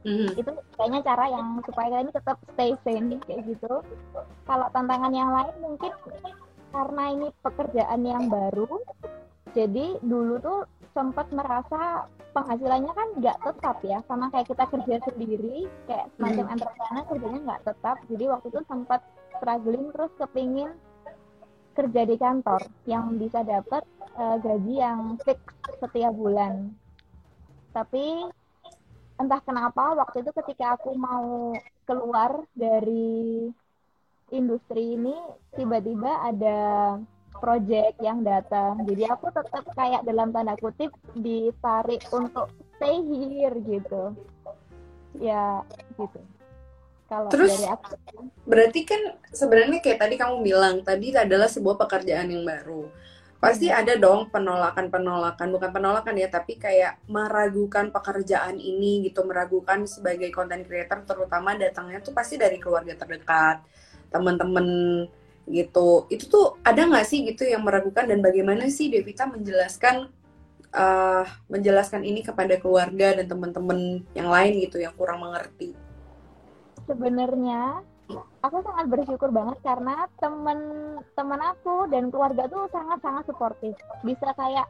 Mhm. 0.00 0.32
itu 0.32 0.48
kayaknya 0.80 1.04
cara 1.04 1.28
yang 1.28 1.60
supaya 1.60 2.00
ini 2.00 2.08
tetap 2.08 2.40
stay 2.56 2.72
sane 2.88 3.20
kayak 3.20 3.44
gitu. 3.44 3.84
Kalau 4.48 4.66
tantangan 4.72 5.12
yang 5.12 5.28
lain 5.28 5.52
mungkin 5.60 5.92
karena 6.72 7.04
ini 7.12 7.28
pekerjaan 7.44 8.00
yang 8.08 8.32
baru 8.32 8.80
jadi 9.52 9.98
dulu 10.00 10.38
tuh 10.38 10.60
sempat 10.94 11.26
merasa 11.30 12.06
penghasilannya 12.34 12.92
kan 12.94 13.08
nggak 13.18 13.38
tetap 13.42 13.76
ya. 13.82 13.98
Sama 14.06 14.30
kayak 14.30 14.48
kita 14.50 14.64
kerja 14.70 14.96
sendiri 15.10 15.66
kayak 15.86 16.06
semacam 16.16 16.44
Hmm. 16.46 16.54
entrepreneur 16.54 17.04
kerjanya 17.10 17.40
nggak 17.46 17.62
tetap. 17.66 17.96
Jadi 18.10 18.24
waktu 18.30 18.46
itu 18.50 18.60
sempat 18.70 19.00
struggling 19.36 19.92
terus 19.94 20.12
kepingin 20.18 20.70
kerja 21.74 22.02
di 22.04 22.16
kantor 22.18 22.62
yang 22.84 23.16
bisa 23.16 23.40
dapat 23.46 23.82
eh, 24.18 24.36
gaji 24.42 24.74
yang 24.74 25.16
fix 25.22 25.38
setiap 25.78 26.12
bulan. 26.12 26.74
Tapi 27.70 28.26
entah 29.20 29.40
kenapa 29.44 29.94
waktu 29.94 30.24
itu 30.24 30.32
ketika 30.42 30.80
aku 30.80 30.96
mau 30.96 31.54
keluar 31.86 32.42
dari 32.56 33.48
industri 34.30 34.98
ini 34.98 35.14
tiba-tiba 35.54 36.26
ada 36.26 36.58
project 37.40 37.96
yang 38.02 38.26
datang. 38.26 38.82
Jadi 38.84 39.06
aku 39.06 39.30
tetap 39.32 39.64
kayak 39.72 40.04
dalam 40.04 40.34
tanda 40.34 40.58
kutip 40.58 40.92
ditarik 41.16 42.02
untuk 42.12 42.50
stay 42.76 43.00
here 43.06 43.56
gitu. 43.64 44.14
Ya 45.18 45.62
gitu 45.98 46.39
kalau 47.10 47.26
Terus- 47.26 47.58
dari 47.58 47.66
aku 47.66 47.98
Berarti 48.46 48.80
kan 48.86 49.02
sebenarnya 49.34 49.82
kayak 49.82 49.98
tadi 49.98 50.14
kamu 50.14 50.46
bilang 50.46 50.86
tadi 50.86 51.10
adalah 51.10 51.50
sebuah 51.50 51.74
pekerjaan 51.74 52.30
yang 52.30 52.46
baru. 52.46 52.86
Pasti 53.40 53.72
ada 53.72 53.96
dong 53.96 54.28
penolakan-penolakan, 54.28 55.48
bukan 55.48 55.70
penolakan 55.72 56.14
ya, 56.18 56.28
tapi 56.28 56.60
kayak 56.60 57.00
meragukan 57.08 57.88
pekerjaan 57.88 58.60
ini 58.60 59.08
gitu, 59.08 59.24
meragukan 59.24 59.88
sebagai 59.88 60.28
content 60.28 60.60
creator 60.62 61.02
terutama 61.08 61.56
datangnya 61.56 62.04
tuh 62.04 62.12
pasti 62.12 62.36
dari 62.36 62.60
keluarga 62.60 62.92
terdekat, 62.94 63.64
teman-teman 64.12 64.66
gitu. 65.48 66.04
Itu 66.12 66.24
tuh 66.28 66.46
ada 66.60 66.84
nggak 66.84 67.06
sih 67.08 67.24
gitu 67.26 67.48
yang 67.48 67.64
meragukan 67.64 68.04
dan 68.04 68.20
bagaimana 68.20 68.68
sih 68.68 68.92
Devita 68.92 69.24
menjelaskan 69.24 70.12
eh, 70.70 71.24
menjelaskan 71.48 72.04
ini 72.06 72.20
kepada 72.22 72.60
keluarga 72.60 73.18
dan 73.18 73.26
teman-teman 73.26 74.04
yang 74.14 74.28
lain 74.28 74.62
gitu 74.62 74.78
yang 74.78 74.92
kurang 74.94 75.24
mengerti. 75.24 75.72
Sebenarnya 76.90 77.86
aku 78.42 78.58
sangat 78.66 78.86
bersyukur 78.90 79.30
banget 79.30 79.62
karena 79.62 80.10
temen-temen 80.18 81.40
aku 81.54 81.86
dan 81.94 82.10
keluarga 82.10 82.50
tuh 82.50 82.66
sangat-sangat 82.74 83.30
suportif. 83.30 83.78
Bisa 84.02 84.34
kayak 84.34 84.66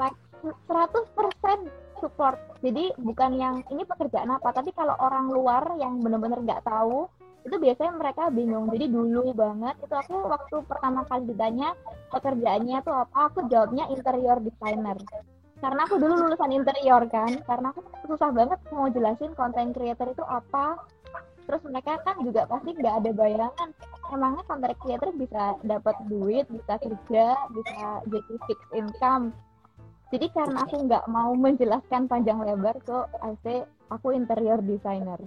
like 0.00 0.16
100% 0.40 1.68
support. 2.00 2.40
Jadi 2.64 2.96
bukan 2.96 3.30
yang 3.36 3.56
ini 3.68 3.84
pekerjaan 3.84 4.32
apa 4.32 4.56
tapi 4.56 4.72
kalau 4.72 4.96
orang 4.96 5.28
luar 5.28 5.76
yang 5.76 6.00
bener-bener 6.00 6.40
nggak 6.40 6.64
tahu 6.64 7.08
itu 7.44 7.56
biasanya 7.60 7.92
mereka 7.92 8.32
bingung. 8.32 8.72
Jadi 8.72 8.88
dulu 8.88 9.36
banget 9.36 9.76
itu 9.84 9.92
aku 9.92 10.16
waktu 10.32 10.56
pertama 10.64 11.04
kali 11.04 11.28
ditanya 11.28 11.76
pekerjaannya 12.08 12.80
tuh 12.80 12.96
apa 13.04 13.18
aku 13.28 13.44
jawabnya 13.52 13.84
interior 13.92 14.40
designer. 14.40 14.96
Karena 15.60 15.80
aku 15.88 15.96
dulu 15.96 16.28
lulusan 16.28 16.52
interior 16.52 17.04
kan 17.08 17.40
karena 17.44 17.72
aku 17.72 17.84
susah 18.08 18.32
banget 18.32 18.60
mau 18.72 18.88
jelasin 18.88 19.32
content 19.36 19.72
creator 19.72 20.12
itu 20.12 20.24
apa 20.24 20.76
terus 21.44 21.62
mereka 21.68 22.00
kan 22.02 22.16
juga 22.24 22.48
pasti 22.48 22.72
nggak 22.72 22.94
ada 23.04 23.10
bayangan. 23.12 23.68
Emangnya 24.12 24.42
content 24.48 24.76
creator 24.80 25.10
bisa 25.16 25.56
dapat 25.64 25.96
duit 26.08 26.44
bisa 26.48 26.74
kerja 26.80 27.24
bisa 27.52 27.84
jadi 28.08 28.34
fixed 28.48 28.72
income? 28.72 29.32
Jadi 30.12 30.26
karena 30.30 30.62
aku 30.62 30.76
nggak 30.86 31.04
mau 31.10 31.32
menjelaskan 31.34 32.06
panjang 32.06 32.38
lebar 32.44 32.76
so 32.86 33.08
I 33.24 33.34
say 33.42 33.64
aku 33.90 34.14
interior 34.14 34.60
designer. 34.60 35.18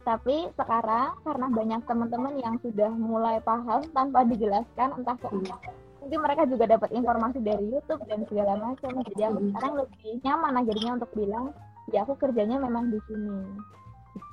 Tapi 0.00 0.48
sekarang 0.56 1.20
karena 1.22 1.46
banyak 1.52 1.80
teman-teman 1.84 2.34
yang 2.40 2.56
sudah 2.64 2.90
mulai 2.90 3.38
paham 3.44 3.84
tanpa 3.92 4.24
dijelaskan 4.24 4.96
entah 4.96 5.16
ke 5.20 5.28
mungkin 6.00 6.26
mereka 6.26 6.42
juga 6.48 6.64
dapat 6.64 6.90
informasi 6.96 7.38
dari 7.44 7.70
YouTube 7.70 8.02
dan 8.08 8.24
segala 8.26 8.56
macam. 8.56 9.04
Jadi 9.04 9.20
aku 9.20 9.38
sekarang 9.52 9.72
lebih 9.84 10.10
nyaman 10.24 10.52
akhirnya 10.58 10.90
untuk 10.96 11.10
bilang 11.12 11.46
ya 11.92 12.02
aku 12.02 12.16
kerjanya 12.16 12.56
memang 12.58 12.88
di 12.90 12.98
sini 13.06 13.38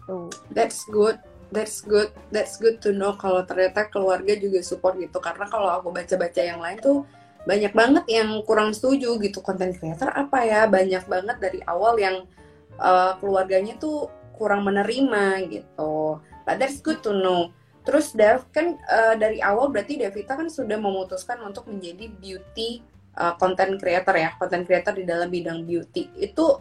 gitu 0.07 0.31
That's 0.55 0.87
good. 0.87 1.19
That's 1.51 1.79
good. 1.83 2.11
That's 2.31 2.55
good 2.59 2.79
to 2.83 2.95
know 2.95 3.15
kalau 3.19 3.43
ternyata 3.43 3.87
keluarga 3.91 4.35
juga 4.39 4.63
support 4.63 4.95
gitu. 4.99 5.19
Karena 5.19 5.47
kalau 5.47 5.67
aku 5.71 5.91
baca-baca 5.91 6.41
yang 6.43 6.63
lain 6.63 6.79
tuh 6.79 7.03
banyak 7.47 7.71
banget 7.71 8.03
yang 8.11 8.39
kurang 8.43 8.71
setuju 8.71 9.19
gitu. 9.19 9.43
Content 9.43 9.75
creator 9.75 10.11
apa 10.11 10.43
ya? 10.43 10.67
Banyak 10.67 11.07
banget 11.07 11.37
dari 11.39 11.59
awal 11.63 11.95
yang 11.99 12.27
uh, 12.79 13.15
keluarganya 13.19 13.79
tuh 13.79 14.11
kurang 14.35 14.67
menerima 14.67 15.47
gitu. 15.47 16.19
But 16.43 16.59
that's 16.59 16.83
good 16.83 16.99
to 17.07 17.15
know. 17.15 17.51
Terus 17.87 18.11
Dev 18.11 18.43
kan 18.51 18.75
uh, 18.91 19.15
dari 19.15 19.39
awal 19.39 19.71
berarti 19.71 19.95
Devita 19.95 20.35
kan 20.35 20.51
sudah 20.51 20.75
memutuskan 20.75 21.39
untuk 21.39 21.71
menjadi 21.71 22.11
beauty 22.11 22.83
uh, 23.15 23.39
content 23.39 23.79
creator 23.79 24.11
ya, 24.19 24.35
content 24.35 24.67
creator 24.67 24.91
di 24.91 25.07
dalam 25.07 25.31
bidang 25.31 25.63
beauty. 25.63 26.11
Itu 26.19 26.59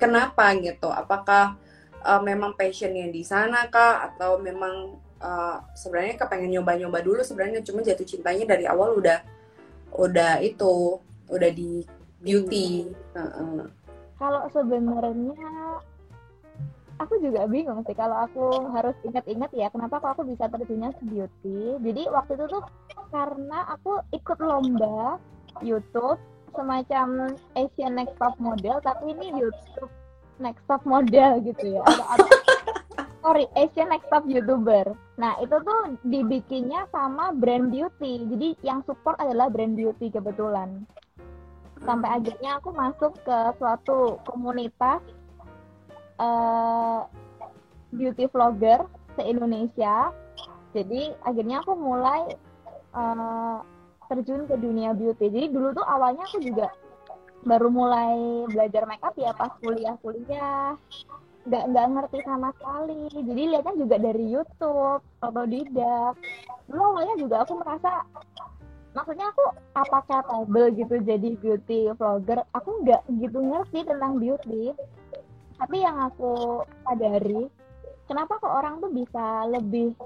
kenapa 0.00 0.56
gitu? 0.56 0.88
Apakah 0.88 1.60
uh, 2.04 2.20
memang 2.22 2.54
passionnya 2.54 3.08
di 3.10 3.22
sana 3.26 3.66
kah 3.70 4.12
atau 4.12 4.38
memang 4.38 4.98
uh, 5.22 5.58
sebenarnya 5.74 6.18
kepengen 6.18 6.58
nyoba-nyoba 6.58 6.98
dulu 7.02 7.20
sebenarnya 7.22 7.62
cuma 7.66 7.82
jatuh 7.82 8.06
cintanya 8.06 8.44
dari 8.44 8.64
awal 8.66 8.98
udah 8.98 9.22
udah 9.96 10.42
itu 10.44 11.00
udah 11.28 11.50
di 11.52 11.84
beauty. 12.20 12.90
Kalau 14.18 14.42
sebenarnya 14.50 15.78
aku 16.98 17.14
juga 17.22 17.46
bingung 17.46 17.86
sih 17.86 17.94
kalau 17.94 18.26
aku 18.26 18.74
harus 18.74 18.94
ingat-ingat 19.06 19.54
ya 19.54 19.70
kenapa 19.70 20.02
kok 20.02 20.18
aku 20.18 20.26
bisa 20.26 20.50
terjunnya 20.50 20.90
ke 20.98 21.02
beauty. 21.06 21.58
Jadi 21.82 22.02
waktu 22.10 22.32
itu 22.34 22.44
tuh 22.50 22.64
karena 23.14 23.58
aku 23.72 24.02
ikut 24.12 24.38
lomba 24.42 25.16
YouTube 25.62 26.20
semacam 26.52 27.38
Asian 27.54 27.94
Next 27.94 28.18
Top 28.18 28.34
Model 28.42 28.82
tapi 28.82 29.14
ini 29.14 29.30
YouTube 29.38 29.92
Next 30.38 30.62
Top 30.70 30.82
Model 30.86 31.42
gitu 31.42 31.78
ya. 31.78 31.82
Ada, 31.86 32.04
ada 32.16 32.26
sorry 33.28 33.44
Asian 33.58 33.92
Next 33.92 34.08
Top 34.08 34.24
YouTuber. 34.24 34.96
Nah 35.20 35.36
itu 35.44 35.56
tuh 35.60 35.80
dibikinnya 36.06 36.88
sama 36.94 37.34
brand 37.34 37.68
beauty. 37.68 38.24
Jadi 38.24 38.48
yang 38.64 38.80
support 38.88 39.18
adalah 39.20 39.52
brand 39.52 39.76
beauty 39.76 40.08
kebetulan. 40.08 40.88
Sampai 41.84 42.08
akhirnya 42.08 42.58
aku 42.58 42.74
masuk 42.74 43.12
ke 43.22 43.38
suatu 43.60 44.18
komunitas 44.26 45.04
uh, 46.18 47.06
beauty 47.94 48.26
vlogger 48.32 48.82
se 49.14 49.22
Indonesia. 49.28 50.10
Jadi 50.72 51.12
akhirnya 51.22 51.60
aku 51.60 51.76
mulai 51.76 52.32
uh, 52.96 53.60
terjun 54.08 54.48
ke 54.48 54.56
dunia 54.56 54.96
beauty. 54.96 55.28
Jadi 55.28 55.46
dulu 55.52 55.76
tuh 55.76 55.86
awalnya 55.86 56.24
aku 56.24 56.40
juga 56.40 56.72
baru 57.48 57.68
mulai 57.72 58.44
belajar 58.52 58.84
makeup 58.84 59.16
ya 59.16 59.32
pas 59.32 59.48
kuliah-kuliah 59.64 60.76
nggak 61.48 61.64
nggak 61.72 61.86
ngerti 61.96 62.18
sama 62.28 62.52
sekali. 62.60 63.08
Jadi 63.08 63.42
lihatnya 63.48 63.74
juga 63.80 63.96
dari 63.96 64.24
YouTube 64.28 65.00
atau 65.24 65.44
tidak 65.48 66.12
dulu 66.68 66.82
awalnya 66.92 67.16
juga 67.16 67.36
aku 67.48 67.52
merasa 67.56 68.04
maksudnya 68.92 69.32
aku 69.32 69.44
apa 69.72 69.98
capable 70.04 70.68
gitu 70.76 70.94
jadi 71.00 71.28
beauty 71.40 71.88
vlogger? 71.96 72.44
Aku 72.52 72.84
nggak 72.84 73.02
gitu 73.16 73.38
ngerti 73.40 73.88
tentang 73.88 74.20
beauty. 74.20 74.76
Tapi 75.56 75.76
yang 75.80 75.96
aku 76.04 76.62
sadari 76.84 77.48
kenapa 78.04 78.36
kok 78.36 78.52
orang 78.52 78.84
tuh 78.84 78.92
bisa 78.92 79.48
lebih 79.48 79.96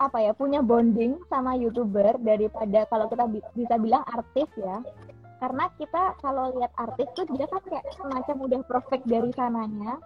apa 0.00 0.16
ya 0.16 0.32
punya 0.32 0.64
bonding 0.64 1.20
sama 1.28 1.56
youtuber 1.60 2.16
daripada 2.24 2.88
kalau 2.88 3.04
kita 3.12 3.28
bi 3.28 3.44
bisa 3.52 3.76
bilang 3.76 4.00
artis 4.08 4.48
ya 4.56 4.80
karena 5.40 5.72
kita 5.80 6.20
kalau 6.20 6.52
lihat 6.52 6.68
artis 6.76 7.08
tuh 7.16 7.24
dia 7.32 7.48
kan 7.48 7.64
kayak 7.64 7.88
semacam 7.96 8.36
udah 8.44 8.60
perfect 8.68 9.04
dari 9.08 9.32
sananya. 9.32 9.96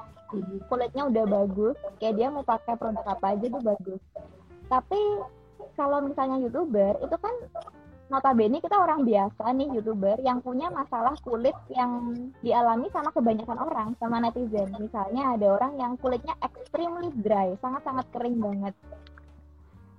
Kulitnya 0.70 1.10
udah 1.10 1.24
bagus. 1.26 1.76
Kayak 1.98 2.14
dia 2.22 2.28
mau 2.30 2.46
pakai 2.46 2.78
produk 2.78 3.02
apa 3.02 3.34
aja 3.34 3.46
tuh 3.50 3.62
bagus. 3.66 4.02
Tapi 4.70 5.00
kalau 5.74 6.06
misalnya 6.06 6.38
youtuber 6.38 6.94
itu 7.02 7.16
kan 7.18 7.34
notabene 8.14 8.62
kita 8.62 8.78
orang 8.78 9.02
biasa 9.02 9.44
nih 9.58 9.74
youtuber 9.74 10.22
yang 10.22 10.38
punya 10.38 10.70
masalah 10.70 11.18
kulit 11.26 11.56
yang 11.66 12.14
dialami 12.38 12.86
sama 12.94 13.10
kebanyakan 13.10 13.58
orang 13.58 13.88
sama 13.98 14.22
netizen. 14.22 14.70
Misalnya 14.78 15.34
ada 15.34 15.50
orang 15.50 15.74
yang 15.82 15.98
kulitnya 15.98 16.38
extremely 16.46 17.10
dry 17.26 17.58
sangat-sangat 17.58 18.06
kering 18.14 18.38
banget. 18.38 18.74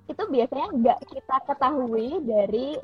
Itu 0.07 0.31
biasanya 0.31 0.67
nggak 0.79 0.99
kita 1.11 1.37
ketahui 1.43 2.23
dari 2.23 2.79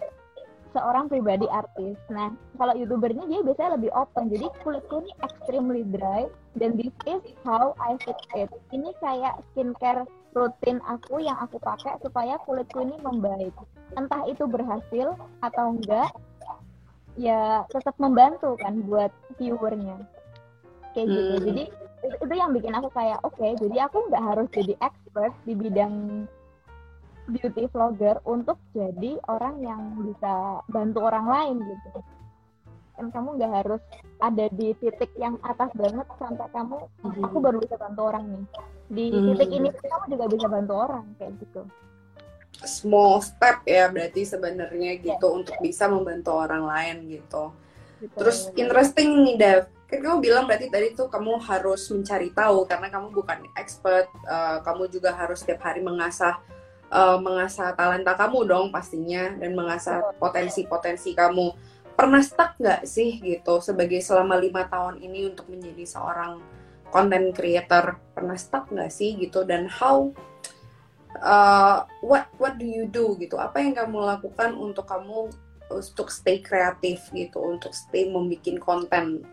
seorang 0.71 1.11
pribadi 1.11 1.47
artis. 1.51 1.99
Nah, 2.11 2.31
kalau 2.55 2.73
youtubernya 2.75 3.23
dia 3.27 3.43
biasanya 3.43 3.79
lebih 3.79 3.91
open. 3.95 4.31
Jadi 4.31 4.47
kulitku 4.63 5.03
ini 5.03 5.11
extremely 5.23 5.83
dry 5.87 6.27
dan 6.59 6.79
this 6.79 6.91
is 7.07 7.21
how 7.43 7.75
I 7.79 7.99
fix 8.03 8.19
it. 8.35 8.49
Ini 8.71 8.91
kayak 8.99 9.43
skincare 9.51 10.07
rutin 10.31 10.79
aku 10.87 11.19
yang 11.19 11.35
aku 11.39 11.59
pakai 11.59 11.99
supaya 11.99 12.39
kulitku 12.47 12.83
ini 12.83 12.95
membaik. 13.03 13.53
Entah 13.99 14.23
itu 14.27 14.47
berhasil 14.47 15.15
atau 15.43 15.65
enggak, 15.75 16.11
ya 17.19 17.67
tetap 17.71 17.95
membantu 17.99 18.55
kan 18.59 18.83
buat 18.87 19.11
viewernya. 19.35 19.99
Kayak 20.95 21.07
gitu. 21.07 21.19
hmm. 21.19 21.31
gitu. 21.31 21.45
Jadi 21.51 21.63
itu 22.01 22.33
yang 22.33 22.51
bikin 22.55 22.73
aku 22.73 22.89
kayak 22.97 23.21
oke, 23.21 23.37
okay, 23.37 23.53
jadi 23.61 23.85
aku 23.85 24.09
nggak 24.09 24.23
harus 24.25 24.47
jadi 24.49 24.73
expert 24.81 25.33
di 25.45 25.53
bidang 25.53 26.25
beauty 27.29 27.69
vlogger 27.69 28.17
untuk 28.25 28.57
jadi 28.73 29.17
orang 29.29 29.61
yang 29.61 29.81
bisa 30.01 30.63
bantu 30.69 31.05
orang 31.05 31.25
lain 31.29 31.57
gitu 31.61 32.01
kan 32.97 33.07
kamu 33.09 33.29
nggak 33.39 33.53
harus 33.65 33.81
ada 34.21 34.45
di 34.53 34.77
titik 34.77 35.09
yang 35.17 35.39
atas 35.41 35.73
banget 35.73 36.05
sampai 36.21 36.47
kamu 36.53 36.77
hmm. 37.01 37.25
aku 37.25 37.37
baru 37.41 37.57
bisa 37.57 37.75
bantu 37.81 38.01
orang 38.13 38.25
nih 38.29 38.45
di 38.91 39.05
hmm. 39.09 39.25
titik 39.33 39.49
ini 39.57 39.67
kamu 39.73 40.05
juga 40.17 40.25
bisa 40.29 40.47
bantu 40.51 40.73
orang 40.77 41.05
kayak 41.17 41.33
gitu 41.41 41.61
small 42.61 43.23
step 43.25 43.65
ya 43.65 43.89
berarti 43.89 44.21
sebenarnya 44.21 45.01
gitu 45.01 45.27
yeah. 45.27 45.37
untuk 45.39 45.55
bisa 45.63 45.89
membantu 45.89 46.31
orang 46.35 46.63
lain 46.67 47.09
gitu 47.09 47.49
gitu. 48.01 48.17
Terus 48.17 48.49
interesting 48.57 49.09
nih 49.23 49.35
Dev, 49.37 49.61
kan 49.85 49.99
kamu 50.01 50.17
bilang 50.19 50.43
berarti 50.49 50.67
tadi 50.73 50.97
tuh 50.97 51.07
kamu 51.07 51.37
harus 51.45 51.85
mencari 51.93 52.33
tahu 52.33 52.65
karena 52.65 52.87
kamu 52.89 53.07
bukan 53.13 53.39
expert, 53.55 54.09
uh, 54.25 54.59
kamu 54.65 54.89
juga 54.89 55.13
harus 55.13 55.45
setiap 55.45 55.61
hari 55.69 55.85
mengasah 55.85 56.41
uh, 56.91 57.17
mengasah 57.17 57.73
talenta 57.73 58.13
kamu 58.13 58.45
dong 58.45 58.67
pastinya 58.69 59.31
dan 59.39 59.55
mengasah 59.55 60.13
potensi-potensi 60.19 61.15
kamu. 61.15 61.55
Pernah 61.95 62.21
stuck 62.23 62.59
nggak 62.59 62.83
sih 62.87 63.19
gitu 63.23 63.63
sebagai 63.63 64.03
selama 64.03 64.37
lima 64.37 64.67
tahun 64.67 64.99
ini 64.99 65.31
untuk 65.31 65.47
menjadi 65.47 65.87
seorang 65.87 66.43
content 66.91 67.31
creator? 67.31 67.97
Pernah 68.11 68.37
stuck 68.37 68.67
nggak 68.69 68.91
sih 68.91 69.15
gitu 69.17 69.47
dan 69.47 69.71
how 69.71 70.11
uh, 71.23 71.87
what 72.03 72.27
what 72.37 72.59
do 72.59 72.67
you 72.67 72.87
do 72.87 73.15
gitu? 73.17 73.39
Apa 73.39 73.63
yang 73.63 73.75
kamu 73.75 73.97
lakukan 74.03 74.55
untuk 74.55 74.87
kamu 74.87 75.31
untuk 75.71 76.11
stay 76.11 76.43
kreatif 76.43 77.07
gitu, 77.15 77.39
untuk 77.39 77.71
stay 77.71 78.11
membuat 78.11 78.59
konten? 78.59 79.23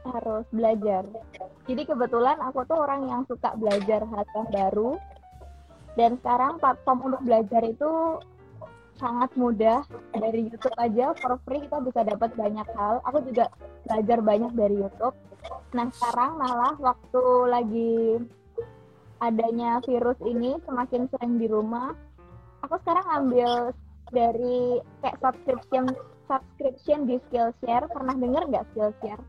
harus 0.00 0.48
belajar. 0.48 1.04
Jadi 1.68 1.82
kebetulan 1.84 2.40
aku 2.40 2.64
tuh 2.64 2.78
orang 2.80 3.06
yang 3.06 3.22
suka 3.28 3.52
belajar 3.56 4.00
hal 4.08 4.24
yang 4.32 4.48
baru 4.48 4.96
dan 6.00 6.16
sekarang 6.24 6.56
platform 6.56 7.12
untuk 7.12 7.20
belajar 7.28 7.60
itu 7.60 8.16
sangat 8.96 9.28
mudah. 9.36 9.84
Dari 10.16 10.48
YouTube 10.48 10.72
aja 10.80 11.12
for 11.20 11.36
free 11.44 11.60
kita 11.60 11.76
bisa 11.84 12.00
dapat 12.08 12.32
banyak 12.40 12.64
hal. 12.72 13.04
Aku 13.04 13.20
juga 13.28 13.52
belajar 13.84 14.24
banyak 14.24 14.52
dari 14.56 14.80
YouTube. 14.80 15.12
Nah 15.76 15.92
sekarang 15.92 16.40
malah 16.40 16.72
waktu 16.80 17.24
lagi 17.52 17.96
adanya 19.20 19.84
virus 19.84 20.16
ini 20.24 20.56
semakin 20.64 21.04
sering 21.12 21.36
di 21.36 21.44
rumah 21.44 21.92
aku 22.64 22.80
sekarang 22.80 23.04
ambil 23.20 23.76
dari 24.08 24.80
kayak 25.04 25.20
subscription 25.20 25.84
subscription 26.24 27.04
di 27.04 27.20
Skillshare. 27.28 27.92
Pernah 27.92 28.16
dengar 28.16 28.48
nggak 28.48 28.64
Skillshare? 28.72 29.20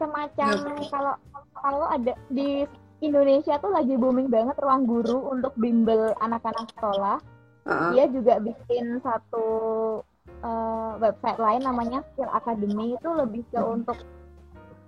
Semacam 0.00 0.52
kalau 0.88 1.14
kalau 1.60 1.86
ada 1.92 2.16
di 2.32 2.64
Indonesia 3.04 3.60
tuh 3.60 3.72
lagi 3.76 3.92
booming 3.92 4.32
banget 4.32 4.56
ruang 4.56 4.88
guru 4.88 5.28
untuk 5.28 5.52
bimbel 5.60 6.16
anak-anak 6.16 6.72
sekolah. 6.72 7.18
Uh-huh. 7.66 7.90
Dia 7.92 8.08
juga 8.08 8.40
bikin 8.40 9.04
satu 9.04 9.46
uh, 10.40 10.92
website 10.96 11.36
lain 11.36 11.62
namanya 11.66 12.00
Skill 12.12 12.30
Academy 12.32 12.96
itu 12.96 13.10
lebih 13.12 13.42
ke 13.52 13.60
uh-huh. 13.60 13.76
untuk 13.76 13.98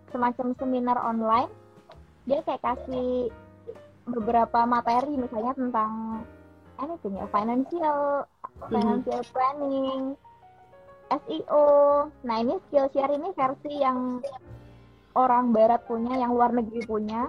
semacam 0.09 0.57
seminar 0.57 0.97
online. 1.05 1.53
Dia 2.25 2.41
kayak 2.49 2.65
kasih 2.65 3.29
beberapa 4.09 4.65
materi 4.65 5.13
misalnya 5.21 5.53
tentang 5.53 6.25
anything 6.81 7.21
ya, 7.21 7.29
financial, 7.29 8.25
financial 8.73 9.21
uh-huh. 9.21 9.33
planning, 9.37 10.01
SEO. 11.13 11.67
Nah 12.25 12.37
ini 12.41 12.57
Skillshare 12.69 13.13
ini 13.21 13.37
versi 13.37 13.73
yang 13.85 14.25
orang 15.13 15.53
Barat 15.53 15.85
punya, 15.85 16.17
yang 16.17 16.33
luar 16.33 16.57
negeri 16.57 16.89
punya 16.89 17.29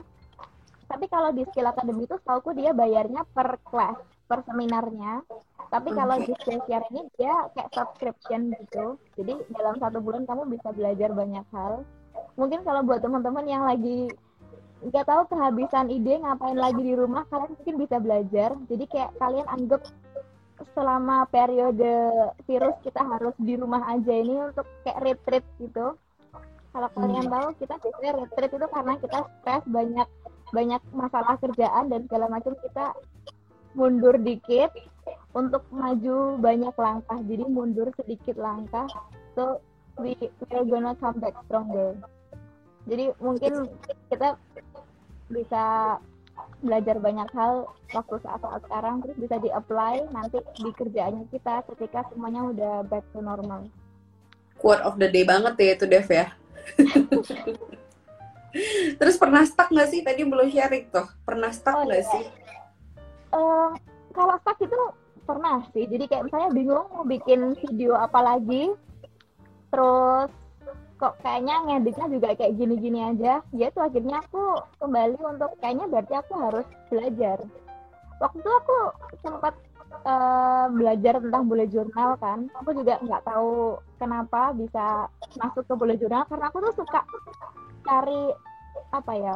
tapi 0.89 1.05
kalau 1.05 1.29
di 1.29 1.45
skill 1.53 1.69
academy 1.69 2.09
itu 2.09 2.17
setahu 2.17 2.51
dia 2.57 2.73
bayarnya 2.73 3.21
per 3.29 3.61
kelas 3.61 4.01
per 4.29 4.45
seminarnya. 4.45 5.25
Tapi 5.69 5.89
kalau 5.93 6.17
di 6.21 6.33
Skillshare 6.37 6.85
ini 6.93 7.05
dia 7.17 7.49
kayak 7.57 7.73
subscription 7.73 8.53
gitu. 8.57 8.97
Jadi 9.17 9.33
dalam 9.53 9.77
satu 9.81 10.01
bulan 10.01 10.25
kamu 10.29 10.53
bisa 10.53 10.69
belajar 10.73 11.13
banyak 11.13 11.45
hal. 11.49 11.81
Mungkin 12.37 12.61
kalau 12.61 12.85
buat 12.85 13.01
teman-teman 13.01 13.45
yang 13.49 13.65
lagi 13.65 14.09
nggak 14.79 15.05
tahu 15.05 15.27
kehabisan 15.27 15.91
ide 15.91 16.23
ngapain 16.23 16.55
lagi 16.55 16.79
di 16.79 16.95
rumah 16.95 17.25
kalian 17.29 17.53
mungkin 17.57 17.75
bisa 17.81 17.97
belajar. 18.01 18.49
Jadi 18.69 18.85
kayak 18.89 19.11
kalian 19.17 19.47
anggap 19.49 19.81
selama 20.73 21.25
periode 21.29 21.93
virus 22.49 22.75
kita 22.81 23.01
harus 23.01 23.33
di 23.37 23.57
rumah 23.57 23.85
aja 23.93 24.13
ini 24.13 24.49
untuk 24.53 24.65
kayak 24.85 25.01
retreat 25.05 25.45
gitu. 25.61 25.97
Kalau 26.69 26.89
kalian 26.93 27.25
hmm. 27.29 27.33
tahu 27.33 27.47
kita 27.57 27.75
biasanya 27.81 28.13
retreat 28.25 28.51
itu 28.53 28.67
karena 28.69 28.93
kita 29.01 29.19
stres 29.41 29.63
banyak 29.69 30.07
banyak 30.49 30.81
masalah 30.93 31.35
kerjaan 31.37 31.89
dan 31.89 32.05
segala 32.09 32.25
macam 32.29 32.53
kita 32.59 32.93
mundur 33.77 34.17
dikit 34.17 34.73
untuk 35.37 35.61
maju 35.69 36.41
banyak 36.41 36.73
langkah 36.73 37.19
jadi 37.25 37.45
mundur 37.45 37.93
sedikit 37.97 38.35
langkah 38.37 38.89
so 39.37 39.61
we 40.01 40.17
we're 40.49 40.65
gonna 40.65 40.97
come 40.97 41.17
back 41.21 41.37
stronger 41.45 41.93
jadi 42.89 43.13
mungkin 43.21 43.69
kita 44.09 44.39
bisa 45.29 45.97
belajar 46.59 46.95
banyak 46.99 47.29
hal 47.35 47.69
waktu 47.93 48.15
saat-saat 48.23 48.61
sekarang 48.67 49.03
terus 49.03 49.17
bisa 49.19 49.35
di-apply 49.39 50.07
nanti 50.11 50.39
di 50.59 50.71
kerjaannya 50.73 51.29
kita 51.31 51.63
ketika 51.75 52.07
semuanya 52.11 52.41
udah 52.51 52.75
back 52.87 53.05
to 53.11 53.19
normal. 53.23 53.67
Quote 54.59 54.83
of 54.83 54.99
the 54.99 55.07
day 55.07 55.23
banget 55.23 55.55
ya 55.55 55.71
itu 55.75 55.85
Dev 55.87 56.07
ya. 56.07 56.27
Terus 58.99 59.15
pernah 59.15 59.43
stuck 59.45 59.69
nggak 59.69 59.89
sih? 59.89 60.01
Tadi 60.01 60.21
belum 60.25 60.49
sharing 60.49 60.89
tuh. 60.89 61.07
Pernah 61.23 61.49
stuck 61.53 61.75
oh, 61.77 61.83
nggak 61.85 62.01
oh, 62.01 62.05
iya. 62.05 62.11
sih? 62.13 62.23
Uh, 63.29 63.69
kalau 64.13 64.35
stuck 64.41 64.57
itu 64.61 64.79
pernah 65.25 65.61
sih. 65.71 65.85
Jadi 65.85 66.05
kayak 66.09 66.23
misalnya 66.29 66.49
bingung 66.49 66.87
mau 66.89 67.05
bikin 67.05 67.53
video 67.61 67.93
apa 67.93 68.19
lagi. 68.21 68.73
Terus 69.69 70.29
kok 70.99 71.15
kayaknya 71.23 71.55
ngeditnya 71.63 72.07
juga 72.11 72.27
kayak 72.35 72.59
gini-gini 72.59 72.99
aja 72.99 73.39
ya 73.55 73.71
itu 73.71 73.79
akhirnya 73.79 74.19
aku 74.19 74.59
kembali 74.83 75.15
untuk 75.23 75.55
kayaknya 75.63 75.87
berarti 75.87 76.13
aku 76.19 76.33
harus 76.35 76.67
belajar 76.91 77.39
waktu 78.19 78.37
itu 78.43 78.51
aku 78.51 78.77
sempat 79.23 79.55
uh, 80.03 80.67
belajar 80.75 81.23
tentang 81.23 81.47
bullet 81.47 81.71
journal 81.71 82.19
kan 82.19 82.51
aku 82.51 82.75
juga 82.75 82.99
nggak 82.99 83.23
tahu 83.23 83.79
kenapa 83.95 84.51
bisa 84.51 85.07
masuk 85.39 85.63
ke 85.63 85.73
bullet 85.79 85.97
journal 86.03 86.27
karena 86.27 86.51
aku 86.51 86.57
tuh 86.67 86.83
suka 86.83 86.99
cari 87.89 88.23
apa 88.93 89.13
ya 89.17 89.33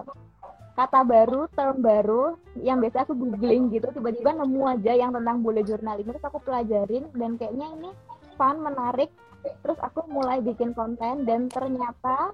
kata 0.74 1.06
baru, 1.06 1.46
term 1.54 1.86
baru 1.86 2.34
yang 2.58 2.82
biasa 2.82 3.06
aku 3.06 3.14
googling 3.14 3.70
gitu, 3.70 3.94
tiba-tiba 3.94 4.34
nemu 4.34 4.62
aja 4.74 4.98
yang 4.98 5.14
tentang 5.14 5.46
bullet 5.46 5.70
journal 5.70 6.02
ini 6.02 6.10
terus 6.10 6.26
aku 6.26 6.42
pelajarin 6.42 7.06
dan 7.14 7.38
kayaknya 7.38 7.68
ini 7.78 7.90
fun, 8.36 8.58
menarik. 8.62 9.14
Terus 9.62 9.78
aku 9.84 10.08
mulai 10.10 10.40
bikin 10.42 10.74
konten 10.74 11.28
dan 11.28 11.52
ternyata 11.52 12.32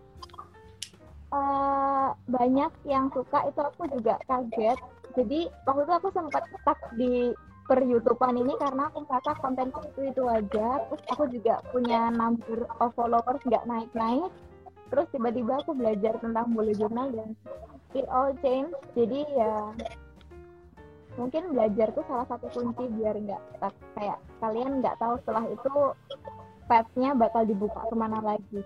uh, 1.34 2.13
banyak 2.29 2.71
yang 2.86 3.10
suka 3.12 3.49
itu 3.49 3.60
aku 3.60 3.89
juga 3.91 4.15
kaget. 4.29 4.77
Jadi 5.17 5.49
waktu 5.65 5.82
itu 5.84 5.93
aku 5.99 6.08
sempat 6.13 6.45
stuck 6.62 6.79
di 6.95 7.34
per 7.65 7.82
YouTubean 7.86 8.39
ini 8.39 8.53
karena 8.58 8.89
aku 8.89 9.05
merasa 9.10 9.34
kontenku 9.41 9.84
itu 9.89 10.15
itu 10.15 10.23
aja. 10.29 10.86
Terus 10.86 11.03
aku 11.12 11.23
juga 11.34 11.60
punya 11.73 12.13
number 12.13 12.69
of 12.77 12.93
followers 12.93 13.41
nggak 13.43 13.65
naik-naik. 13.65 14.32
Terus 14.89 15.06
tiba-tiba 15.13 15.62
aku 15.62 15.71
belajar 15.78 16.17
tentang 16.17 16.49
bullet 16.54 16.78
journal 16.78 17.13
dan 17.13 17.30
it 17.93 18.06
all 18.10 18.34
change. 18.41 18.73
Jadi 18.97 19.25
ya 19.34 19.73
mungkin 21.17 21.52
belajar 21.52 21.91
tuh 21.91 22.06
salah 22.08 22.25
satu 22.30 22.47
kunci 22.54 22.86
biar 22.95 23.17
nggak 23.17 23.41
kayak 23.97 24.17
kalian 24.39 24.80
nggak 24.80 24.95
tahu 25.02 25.19
setelah 25.21 25.45
itu 25.52 25.73
pathnya 26.69 27.12
bakal 27.17 27.43
dibuka 27.43 27.82
ke 27.86 27.95
mana 27.97 28.21
lagi. 28.21 28.62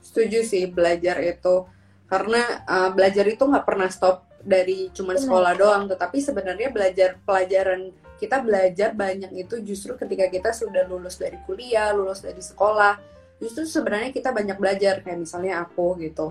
Setuju 0.00 0.46
sih 0.46 0.70
belajar 0.70 1.18
itu 1.20 1.66
karena 2.06 2.62
uh, 2.68 2.90
belajar 2.92 3.24
itu 3.24 3.42
nggak 3.42 3.66
pernah 3.66 3.88
stop 3.88 4.28
dari 4.42 4.90
cuman 4.90 5.16
sekolah 5.16 5.52
doang, 5.54 5.84
tetapi 5.86 6.18
sebenarnya 6.18 6.74
belajar 6.74 7.14
pelajaran 7.22 7.94
kita 8.18 8.42
belajar 8.42 8.94
banyak 8.94 9.34
itu 9.34 9.62
justru 9.62 9.94
ketika 9.98 10.30
kita 10.30 10.50
sudah 10.54 10.86
lulus 10.86 11.18
dari 11.18 11.38
kuliah, 11.46 11.90
lulus 11.94 12.22
dari 12.22 12.42
sekolah, 12.42 12.98
justru 13.42 13.66
sebenarnya 13.66 14.14
kita 14.14 14.30
banyak 14.30 14.54
belajar 14.54 15.02
kayak 15.02 15.26
misalnya 15.26 15.66
aku 15.66 15.98
gitu 15.98 16.30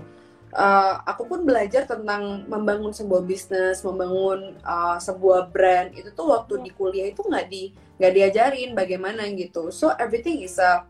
uh, 0.52 0.94
aku 1.08 1.26
pun 1.26 1.40
belajar 1.42 1.88
tentang 1.88 2.44
membangun 2.46 2.92
sebuah 2.92 3.24
bisnis, 3.24 3.80
membangun 3.82 4.56
uh, 4.62 5.00
sebuah 5.00 5.48
brand 5.50 5.92
itu 5.96 6.12
tuh 6.12 6.28
waktu 6.32 6.60
di 6.62 6.70
kuliah 6.72 7.10
itu 7.10 7.24
nggak 7.24 7.46
di 7.48 7.72
nggak 7.98 8.12
diajarin 8.12 8.70
bagaimana 8.76 9.26
gitu. 9.32 9.72
So 9.72 9.92
everything 9.96 10.44
is 10.44 10.60
a 10.60 10.84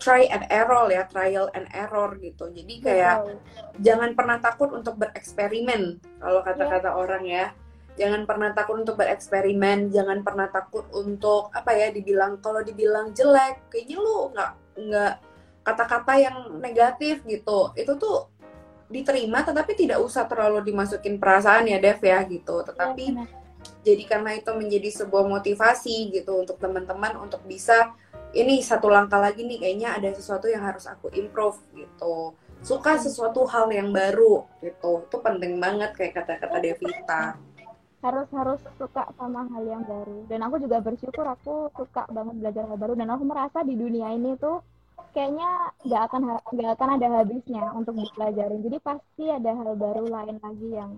try 0.00 0.28
and 0.28 0.44
error 0.48 0.88
ya, 0.92 1.08
trial 1.08 1.48
and 1.56 1.68
error 1.72 2.16
gitu. 2.20 2.52
Jadi 2.52 2.74
kayak 2.80 3.24
Betul. 3.24 3.36
jangan 3.84 4.10
pernah 4.16 4.38
takut 4.40 4.70
untuk 4.72 4.96
bereksperimen 5.00 6.00
kalau 6.20 6.40
kata-kata 6.44 6.92
yeah. 6.92 7.00
orang 7.00 7.24
ya. 7.24 7.46
Jangan 7.94 8.26
pernah 8.26 8.50
takut 8.50 8.82
untuk 8.82 8.98
bereksperimen, 8.98 9.86
jangan 9.94 10.26
pernah 10.26 10.50
takut 10.50 10.82
untuk 10.90 11.54
apa 11.54 11.78
ya 11.78 11.94
dibilang 11.94 12.42
kalau 12.42 12.58
dibilang 12.58 13.14
jelek, 13.14 13.70
kayaknya 13.70 14.02
lu 14.02 14.34
nggak 14.34 14.52
nggak 14.74 15.14
kata-kata 15.64 16.20
yang 16.20 16.36
negatif 16.60 17.24
gitu. 17.24 17.72
Itu 17.74 17.96
tuh 17.96 18.30
diterima 18.92 19.42
tetapi 19.42 19.72
tidak 19.74 19.98
usah 20.04 20.28
terlalu 20.28 20.70
dimasukin 20.70 21.16
perasaan 21.16 21.66
ya 21.66 21.80
Dev 21.80 21.98
ya 22.04 22.20
gitu. 22.28 22.62
Tetapi 22.62 23.04
ya, 23.16 23.24
jadi 23.84 24.04
karena 24.04 24.36
itu 24.36 24.50
menjadi 24.52 24.88
sebuah 25.04 25.24
motivasi 25.24 26.12
gitu 26.12 26.44
untuk 26.44 26.60
teman-teman 26.60 27.16
untuk 27.20 27.40
bisa 27.48 27.96
ini 28.34 28.60
satu 28.60 28.90
langkah 28.90 29.22
lagi 29.22 29.46
nih 29.46 29.62
kayaknya 29.62 29.94
ada 29.94 30.10
sesuatu 30.10 30.50
yang 30.50 30.66
harus 30.66 30.84
aku 30.84 31.08
improve 31.14 31.58
gitu. 31.72 32.34
Suka 32.64 32.96
sesuatu 32.96 33.44
hal 33.46 33.70
yang 33.70 33.92
baru 33.92 34.44
gitu. 34.60 35.06
Itu 35.06 35.16
penting 35.20 35.60
banget 35.60 35.94
kayak 35.96 36.22
kata-kata 36.22 36.56
Devita. 36.60 37.24
harus 38.04 38.28
harus 38.36 38.60
suka 38.76 39.08
sama 39.16 39.48
hal 39.48 39.64
yang 39.64 39.80
baru. 39.88 40.28
Dan 40.28 40.44
aku 40.44 40.60
juga 40.60 40.76
bersyukur 40.84 41.24
aku 41.24 41.72
suka 41.72 42.04
banget 42.12 42.36
belajar 42.36 42.68
hal 42.68 42.76
baru. 42.76 42.92
Dan 43.00 43.08
aku 43.08 43.24
merasa 43.24 43.64
di 43.64 43.80
dunia 43.80 44.12
ini 44.12 44.36
tuh 44.36 44.60
kayaknya 45.14 45.50
nggak 45.86 46.02
akan 46.10 46.22
nggak 46.52 46.70
akan 46.74 46.88
ada 46.98 47.08
habisnya 47.22 47.64
untuk 47.72 47.94
dipelajarin. 47.96 48.60
Jadi 48.66 48.78
pasti 48.82 49.24
ada 49.30 49.50
hal 49.54 49.70
baru 49.78 50.04
lain 50.10 50.36
lagi 50.42 50.68
yang 50.74 50.92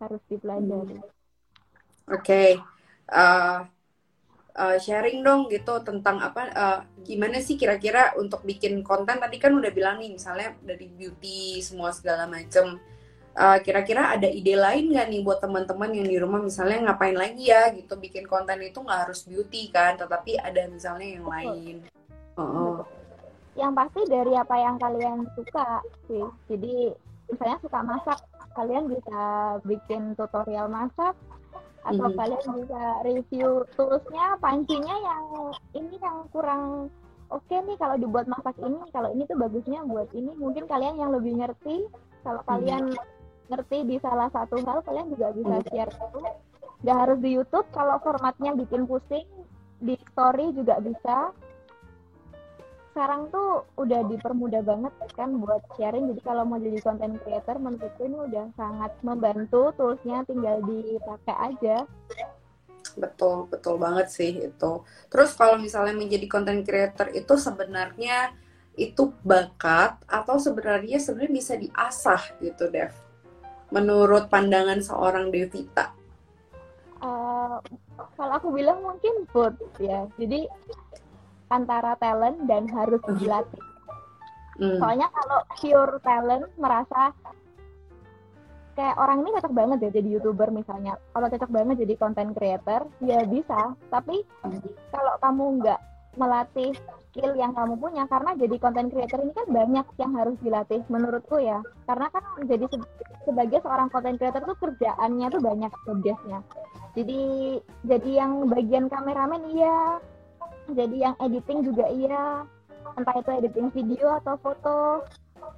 harus 0.00 0.22
dipelajari. 0.26 0.98
Oke. 0.98 1.06
Okay. 2.08 2.48
uh, 3.12 3.68
uh, 4.56 4.76
sharing 4.80 5.20
dong 5.20 5.52
gitu 5.52 5.80
tentang 5.84 6.20
apa 6.20 6.42
uh, 6.52 6.78
gimana 7.04 7.38
sih 7.44 7.60
kira-kira 7.60 8.16
untuk 8.16 8.42
bikin 8.42 8.80
konten? 8.80 9.20
Tadi 9.20 9.36
kan 9.36 9.52
udah 9.52 9.70
bilang 9.70 10.00
nih 10.00 10.16
misalnya 10.16 10.56
dari 10.64 10.88
beauty 10.88 11.60
semua 11.60 11.92
segala 11.92 12.24
macem. 12.24 12.80
Uh, 13.32 13.56
kira-kira 13.64 14.12
ada 14.12 14.28
ide 14.28 14.52
lain 14.52 14.92
nggak 14.92 15.08
nih 15.08 15.20
buat 15.24 15.40
teman-teman 15.40 15.92
yang 15.92 16.08
di 16.08 16.16
rumah? 16.20 16.40
Misalnya 16.40 16.92
ngapain 16.92 17.16
lagi 17.16 17.48
ya 17.48 17.72
gitu 17.72 17.96
bikin 17.96 18.28
konten 18.28 18.60
itu 18.60 18.80
nggak 18.80 19.08
harus 19.08 19.24
beauty 19.24 19.72
kan 19.72 19.96
tetapi 19.96 20.36
ada 20.36 20.68
misalnya 20.68 21.20
yang 21.20 21.24
lain. 21.28 21.76
Oh 22.36 22.71
yang 23.56 23.72
pasti 23.76 24.00
dari 24.08 24.32
apa 24.32 24.56
yang 24.56 24.76
kalian 24.80 25.28
suka 25.36 25.84
sih 26.08 26.24
jadi 26.48 26.96
misalnya 27.28 27.58
suka 27.60 27.80
masak 27.84 28.18
kalian 28.52 28.84
bisa 28.88 29.20
bikin 29.64 30.16
tutorial 30.16 30.68
masak 30.68 31.16
atau 31.82 32.06
mm 32.06 32.12
-hmm. 32.14 32.20
kalian 32.20 32.48
bisa 32.62 32.82
review 33.02 33.48
toolsnya 33.74 34.38
pancinya 34.38 34.96
yang 35.02 35.24
ini 35.74 35.96
yang 35.98 36.24
kurang 36.30 36.88
oke 37.28 37.42
okay 37.48 37.58
nih 37.64 37.76
kalau 37.76 37.96
dibuat 37.98 38.28
masak 38.30 38.54
ini 38.62 38.78
kalau 38.94 39.08
ini 39.12 39.26
tuh 39.26 39.36
bagusnya 39.40 39.80
buat 39.84 40.08
ini 40.14 40.32
mungkin 40.38 40.64
kalian 40.70 40.96
yang 41.00 41.10
lebih 41.10 41.42
ngerti 41.42 41.88
kalau 42.22 42.40
mm 42.40 42.46
-hmm. 42.46 42.50
kalian 42.54 42.84
ngerti 43.52 43.78
di 43.84 43.96
salah 44.00 44.32
satu 44.32 44.64
hal 44.64 44.80
kalian 44.80 45.12
juga 45.12 45.28
bisa 45.36 45.54
mm-hmm. 45.60 45.68
share 45.68 45.92
itu 45.92 46.20
nggak 46.82 46.98
harus 46.98 47.18
di 47.20 47.30
YouTube 47.36 47.68
kalau 47.70 47.96
formatnya 48.02 48.56
bikin 48.56 48.88
pusing 48.88 49.28
di 49.82 49.94
story 50.14 50.54
juga 50.56 50.78
bisa 50.80 51.30
sekarang 52.92 53.32
tuh 53.32 53.64
udah 53.80 54.04
dipermudah 54.04 54.60
banget 54.60 54.92
kan 55.16 55.40
buat 55.40 55.64
sharing. 55.80 56.12
Jadi 56.12 56.20
kalau 56.20 56.44
mau 56.44 56.60
jadi 56.60 56.76
content 56.84 57.16
creator 57.24 57.56
menurutku 57.56 58.04
ini 58.04 58.18
udah 58.28 58.46
sangat 58.52 58.92
membantu 59.00 59.72
toolsnya 59.80 60.28
tinggal 60.28 60.60
dipakai 60.60 61.36
aja. 61.40 61.76
Betul 63.00 63.48
betul 63.48 63.80
banget 63.80 64.12
sih 64.12 64.44
itu. 64.44 64.72
Terus 65.08 65.32
kalau 65.32 65.56
misalnya 65.56 65.96
menjadi 65.96 66.28
content 66.28 66.60
creator 66.68 67.08
itu 67.16 67.32
sebenarnya 67.40 68.36
itu 68.76 69.08
bakat 69.24 69.96
atau 70.04 70.36
sebenarnya 70.36 71.00
sebenarnya 71.00 71.32
bisa 71.32 71.56
diasah 71.56 72.22
gitu 72.44 72.68
Dev? 72.68 72.92
Menurut 73.72 74.28
pandangan 74.28 74.84
seorang 74.84 75.32
Devita. 75.32 75.96
Uh, 77.00 77.56
kalau 78.20 78.36
aku 78.36 78.52
bilang 78.52 78.84
mungkin 78.84 79.24
both 79.32 79.56
ya. 79.80 80.04
Jadi 80.20 80.44
antara 81.52 81.92
talent 82.00 82.48
dan 82.48 82.64
harus 82.72 83.04
hmm. 83.04 83.20
dilatih. 83.20 83.62
Hmm. 84.56 84.78
Soalnya 84.80 85.08
kalau 85.12 85.40
pure 85.56 85.96
talent 86.00 86.48
merasa 86.56 87.12
kayak 88.72 88.96
orang 88.96 89.20
ini 89.24 89.36
cocok 89.36 89.52
banget 89.52 89.78
ya 89.84 89.90
jadi 90.00 90.08
youtuber 90.16 90.48
misalnya. 90.48 90.96
Kalau 91.12 91.28
cocok 91.28 91.50
banget 91.52 91.76
jadi 91.84 91.94
content 92.00 92.32
creator, 92.32 92.80
ya 93.04 93.20
bisa. 93.28 93.76
Tapi 93.92 94.24
kalau 94.92 95.14
kamu 95.20 95.44
nggak 95.60 95.80
melatih 96.20 96.76
skill 97.08 97.32
yang 97.36 97.52
kamu 97.56 97.76
punya, 97.80 98.04
karena 98.08 98.36
jadi 98.36 98.56
content 98.60 98.88
creator 98.92 99.20
ini 99.20 99.32
kan 99.32 99.46
banyak 99.48 99.86
yang 100.00 100.12
harus 100.16 100.36
dilatih 100.40 100.80
menurutku 100.88 101.36
ya. 101.40 101.60
Karena 101.84 102.08
kan 102.12 102.24
jadi 102.44 102.64
se 102.68 102.76
sebagai 103.22 103.62
seorang 103.62 103.88
content 103.92 104.16
creator 104.18 104.42
tuh 104.44 104.56
kerjaannya 104.60 105.26
tuh 105.32 105.40
banyak 105.40 105.72
jobdesknya. 105.88 106.40
Jadi 106.92 107.20
jadi 107.88 108.10
yang 108.24 108.48
bagian 108.52 108.92
kameramen 108.92 109.52
iya, 109.56 110.00
jadi 110.70 110.96
yang 111.10 111.14
editing 111.18 111.66
juga 111.66 111.86
iya. 111.90 112.46
Entah 112.94 113.16
itu 113.18 113.30
editing 113.42 113.68
video 113.74 114.20
atau 114.22 114.38
foto. 114.38 115.02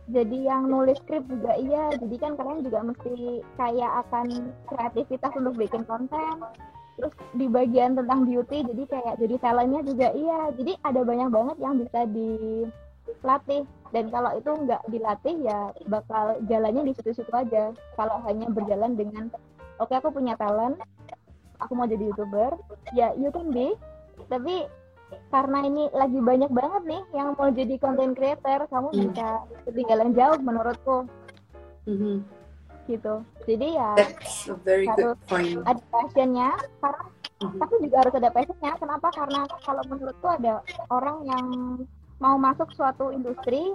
Jadi 0.09 0.49
yang 0.49 0.69
nulis 0.69 0.97
skrip 1.05 1.25
juga 1.29 1.53
iya. 1.61 1.93
Jadi 1.97 2.17
kan 2.17 2.37
kalian 2.37 2.65
juga 2.65 2.81
mesti 2.81 3.45
kayak 3.61 3.93
akan 4.09 4.53
kreativitas 4.69 5.33
untuk 5.37 5.55
bikin 5.61 5.85
konten. 5.85 6.41
Terus 6.95 7.15
di 7.35 7.51
bagian 7.51 7.99
tentang 7.99 8.23
beauty 8.23 8.63
jadi 8.63 8.83
kayak 8.87 9.15
jadi 9.21 9.37
talentnya 9.43 9.81
juga 9.85 10.09
iya. 10.15 10.41
Jadi 10.57 10.73
ada 10.85 11.01
banyak 11.05 11.29
banget 11.29 11.57
yang 11.61 11.75
bisa 11.81 12.01
dilatih. 12.09 13.63
Dan 13.93 14.05
kalau 14.11 14.31
itu 14.35 14.51
nggak 14.51 14.83
dilatih 14.91 15.37
ya 15.45 15.71
bakal 15.91 16.39
jalannya 16.49 16.89
di 16.89 16.93
situ-situ 16.97 17.33
aja. 17.35 17.77
Kalau 17.99 18.17
hanya 18.25 18.49
berjalan 18.49 18.97
dengan 18.97 19.29
oke 19.83 19.91
okay, 19.91 19.99
aku 20.01 20.15
punya 20.15 20.39
talent 20.39 20.79
aku 21.63 21.73
mau 21.73 21.87
jadi 21.87 22.13
youtuber 22.13 22.53
ya 22.93 23.17
you 23.17 23.33
can 23.33 23.51
be. 23.51 23.75
Tapi 24.31 24.69
karena 25.31 25.59
ini 25.67 25.83
lagi 25.93 26.19
banyak 26.19 26.51
banget 26.53 26.83
nih 26.87 27.03
yang 27.17 27.29
mau 27.35 27.51
jadi 27.51 27.75
content 27.81 28.15
creator, 28.15 28.67
kamu 28.69 28.89
mm. 28.91 28.99
bisa 29.09 29.29
ketinggalan 29.69 30.11
jauh 30.15 30.39
menurutku. 30.41 30.99
Mm-hmm. 31.89 32.17
Gitu. 32.85 33.15
Jadi 33.49 33.67
ya 33.77 33.91
harus 33.97 35.17
ada 35.65 35.83
passionnya, 35.89 36.51
karena 36.81 37.03
mm-hmm. 37.41 37.59
tapi 37.61 37.75
juga 37.83 37.97
harus 38.05 38.15
ada 38.17 38.31
passionnya. 38.31 38.73
Kenapa? 38.77 39.09
Karena 39.13 39.41
kalau 39.65 39.83
menurutku 39.89 40.27
ada 40.29 40.61
orang 40.93 41.19
yang 41.29 41.47
mau 42.23 42.37
masuk 42.39 42.71
suatu 42.73 43.11
industri 43.11 43.75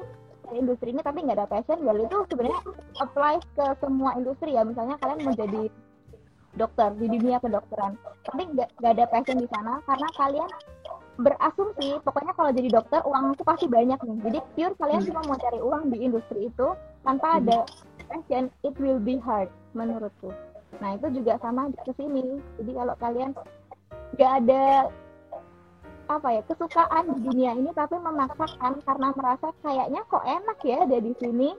industri 0.56 0.90
ini 0.90 1.02
tapi 1.06 1.22
nggak 1.22 1.38
ada 1.38 1.46
passion 1.46 1.78
well 1.86 2.00
itu 2.00 2.18
sebenarnya 2.32 2.62
apply 2.98 3.38
ke 3.54 3.66
semua 3.78 4.18
industri 4.18 4.58
ya 4.58 4.66
misalnya 4.66 4.98
kalian 4.98 5.22
mau 5.22 5.36
jadi 5.38 5.64
dokter 6.58 6.90
di 6.98 7.06
dunia 7.06 7.38
kedokteran 7.38 7.94
tapi 8.26 8.50
nggak 8.58 8.70
ada 8.82 9.06
passion 9.14 9.38
di 9.38 9.48
sana 9.54 9.78
karena 9.86 10.08
kalian 10.18 10.50
berasumsi 11.20 12.00
pokoknya 12.02 12.32
kalau 12.34 12.52
jadi 12.56 12.70
dokter 12.72 13.04
uang 13.04 13.36
itu 13.36 13.44
pasti 13.44 13.66
banyak 13.68 14.00
nih. 14.00 14.18
Jadi 14.24 14.40
pure 14.56 14.74
kalian 14.80 15.04
cuma 15.04 15.22
mau 15.28 15.38
cari 15.38 15.60
uang 15.60 15.84
di 15.92 15.98
industri 16.08 16.48
itu 16.48 16.68
tanpa 17.04 17.44
ada 17.44 17.68
passion 18.08 18.48
it 18.64 18.76
will 18.80 18.98
be 19.04 19.20
hard 19.20 19.52
menurutku. 19.76 20.32
Nah 20.80 20.96
itu 20.96 21.22
juga 21.22 21.36
sama 21.44 21.68
ke 21.84 21.92
sini. 22.00 22.40
Jadi 22.58 22.72
kalau 22.72 22.96
kalian 22.98 23.32
nggak 24.16 24.32
ada 24.44 24.88
apa 26.10 26.28
ya 26.34 26.42
kesukaan 26.50 27.06
di 27.14 27.20
dunia 27.22 27.54
ini 27.54 27.70
tapi 27.78 27.94
memaksakan 28.02 28.82
karena 28.82 29.08
merasa 29.14 29.54
kayaknya 29.62 30.02
kok 30.10 30.26
enak 30.26 30.58
ya 30.66 30.82
ada 30.82 30.98
di 30.98 31.14
sini 31.22 31.54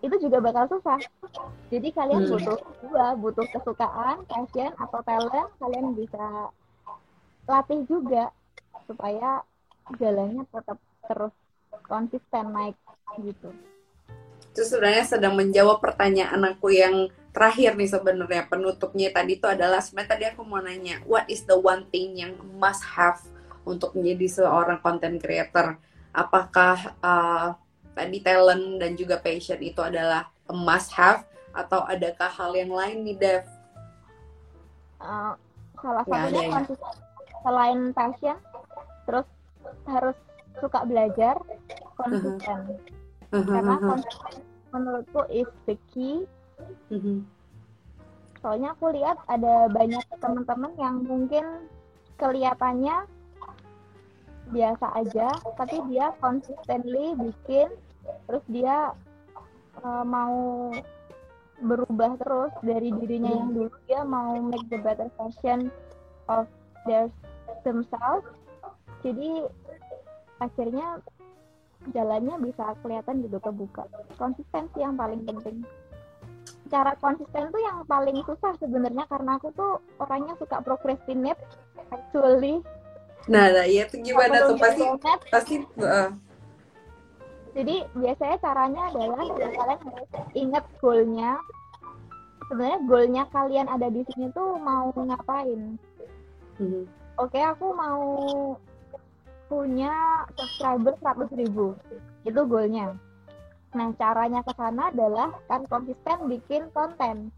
itu 0.00 0.16
juga 0.22 0.38
bakal 0.40 0.64
susah. 0.70 0.96
Jadi 1.68 1.88
kalian 1.92 2.24
Hmm. 2.24 2.32
butuh 2.38 2.58
dua 2.86 3.06
butuh 3.18 3.46
kesukaan 3.50 4.22
passion 4.30 4.70
atau 4.78 5.00
talent 5.04 5.50
kalian 5.58 5.98
bisa 5.98 6.48
latih 7.46 7.80
juga 7.86 8.34
supaya 8.86 9.42
jalannya 9.98 10.44
tetap 10.50 10.78
terus 11.06 11.34
konsisten 11.86 12.50
naik 12.50 12.76
gitu 13.22 13.54
itu 14.56 14.62
sebenarnya 14.66 15.04
sedang 15.04 15.36
menjawab 15.36 15.78
pertanyaan 15.78 16.42
aku 16.48 16.72
yang 16.72 17.12
terakhir 17.30 17.76
nih 17.76 17.90
sebenarnya 17.92 18.48
penutupnya 18.48 19.12
tadi 19.12 19.36
itu 19.36 19.46
adalah 19.46 19.78
sebenarnya 19.78 20.10
tadi 20.16 20.24
aku 20.32 20.42
mau 20.42 20.58
nanya 20.58 20.98
what 21.06 21.28
is 21.28 21.44
the 21.46 21.54
one 21.54 21.86
thing 21.92 22.16
yang 22.18 22.34
must 22.56 22.82
have 22.82 23.20
untuk 23.68 23.92
menjadi 23.94 24.42
seorang 24.42 24.80
content 24.80 25.20
creator 25.20 25.78
apakah 26.16 26.96
uh, 27.04 27.52
tadi 27.92 28.24
talent 28.24 28.80
dan 28.80 28.96
juga 28.96 29.20
passion 29.20 29.60
itu 29.60 29.78
adalah 29.84 30.32
a 30.48 30.54
must 30.56 30.90
have 30.96 31.28
atau 31.56 31.84
adakah 31.88 32.28
hal 32.28 32.52
yang 32.52 32.72
lain 32.72 33.04
nih 33.04 33.16
Dev? 33.16 33.44
Uh, 35.00 35.32
salah 35.80 36.04
ada 36.04 36.28
satunya 36.28 36.44
ya? 36.44 36.52
konsisten 36.52 37.05
selain 37.46 37.94
passion 37.94 38.34
terus 39.06 39.26
harus 39.86 40.18
suka 40.58 40.82
belajar 40.82 41.38
konsisten. 41.94 42.74
Karena 43.30 43.78
konsisten 43.78 44.42
menurutku 44.74 45.22
is 45.30 45.46
the 45.70 45.78
key. 45.94 46.26
Mhm. 46.90 47.28
soalnya 48.40 48.72
aku 48.72 48.88
lihat 48.96 49.20
ada 49.28 49.68
banyak 49.68 50.00
teman-teman 50.22 50.72
yang 50.80 51.04
mungkin 51.04 51.68
kelihatannya 52.16 53.04
biasa 54.54 54.86
aja 54.96 55.28
tapi 55.60 55.82
dia 55.92 56.14
consistently 56.22 57.12
bikin 57.18 57.68
terus 58.24 58.44
dia 58.48 58.96
uh, 59.84 60.04
mau 60.06 60.70
berubah 61.60 62.20
terus 62.20 62.52
dari 62.60 62.92
dirinya 62.92 63.32
yang 63.32 63.50
dulu. 63.52 63.72
Dia 63.88 64.04
mau 64.04 64.36
make 64.40 64.66
the 64.68 64.80
better 64.80 65.08
version 65.16 65.72
of 66.28 66.44
their 66.84 67.08
themselves. 67.66 68.30
Jadi 69.02 69.42
akhirnya 70.38 71.02
jalannya 71.90 72.38
bisa 72.42 72.78
kelihatan 72.82 73.26
gitu 73.26 73.38
kebuka 73.42 73.84
konsistensi 74.14 74.78
yang 74.78 74.94
paling 74.94 75.26
penting. 75.26 75.66
Cara 76.70 76.94
konsisten 76.98 77.50
tuh 77.50 77.62
yang 77.62 77.82
paling 77.86 78.22
susah 78.26 78.54
sebenarnya 78.58 79.06
karena 79.10 79.38
aku 79.38 79.50
tuh 79.54 79.82
orangnya 79.98 80.38
suka 80.38 80.62
procrastinate 80.62 81.42
actually. 81.90 82.62
Nah, 83.26 83.50
nah 83.50 83.66
ya 83.66 83.86
itu 83.86 84.02
gimana 84.02 84.46
tuh? 84.46 84.58
Pasti 84.58 84.82
pasti 85.30 85.54
uh, 85.82 86.10
jadi 87.56 87.88
biasanya 87.96 88.36
caranya 88.44 88.82
adalah 88.92 89.16
kalian 89.24 89.80
harus 89.80 90.10
ingat 90.36 90.64
goalnya 90.76 91.40
sebenarnya 92.46 92.80
goalnya 92.84 93.24
kalian 93.32 93.66
ada 93.66 93.88
di 93.88 94.04
sini 94.12 94.28
tuh 94.36 94.60
mau 94.60 94.92
ngapain 94.92 95.80
mhm. 96.58 96.82
oke 97.16 97.40
aku 97.40 97.66
mau 97.72 98.04
punya 99.46 100.26
subscriber 100.34 100.94
100 100.98 101.40
ribu. 101.46 101.78
Itu 102.26 102.42
goalnya. 102.46 102.98
Nah 103.74 103.88
caranya 103.94 104.42
ke 104.42 104.52
sana 104.58 104.90
adalah 104.90 105.30
kan 105.46 105.62
konsisten 105.70 106.26
bikin 106.26 106.70
konten. 106.74 107.30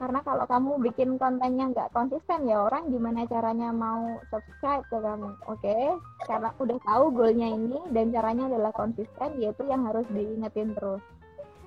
Karena 0.00 0.18
kalau 0.26 0.48
kamu 0.50 0.82
bikin 0.90 1.14
kontennya 1.14 1.70
nggak 1.70 1.94
konsisten 1.94 2.50
ya 2.50 2.66
orang 2.66 2.90
gimana 2.90 3.22
caranya 3.28 3.70
mau 3.70 4.18
subscribe 4.32 4.82
ke 4.88 4.98
kamu? 4.98 5.30
Oke 5.46 5.78
karena 6.26 6.50
udah 6.58 6.78
tahu 6.82 7.04
goalnya 7.14 7.48
ini 7.54 7.78
dan 7.92 8.10
caranya 8.10 8.50
adalah 8.50 8.72
konsisten 8.74 9.30
yaitu 9.38 9.62
yang 9.68 9.86
harus 9.86 10.08
diingetin 10.10 10.74
terus. 10.74 11.02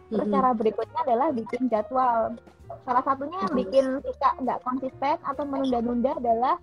Terus 0.09 0.27
Mhm. 0.27 0.33
cara 0.35 0.51
berikutnya 0.53 0.99
adalah 1.05 1.27
bikin 1.31 1.69
jadwal 1.69 2.35
salah 2.83 3.03
satunya 3.03 3.37
yang 3.45 3.53
bikin 3.55 3.85
kita 4.01 4.29
nggak 4.41 4.59
konsisten 4.61 5.17
atau 5.21 5.43
menunda-nunda 5.43 6.11
adalah 6.17 6.55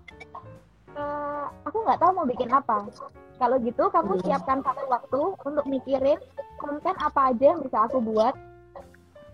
eh, 0.93 1.45
aku 1.65 1.77
nggak 1.81 1.99
tahu 1.99 2.11
mau 2.13 2.27
bikin 2.27 2.53
apa. 2.53 2.85
Kalau 3.41 3.57
gitu 3.59 3.89
kamu 3.89 4.13
Mhm. 4.13 4.23
siapkan 4.23 4.59
satu 4.61 4.85
waktu 4.87 5.21
untuk 5.41 5.65
mikirin 5.65 6.19
konten 6.61 6.95
apa 7.01 7.33
aja 7.33 7.57
yang 7.57 7.61
bisa 7.65 7.89
aku 7.89 7.97
buat 7.99 8.37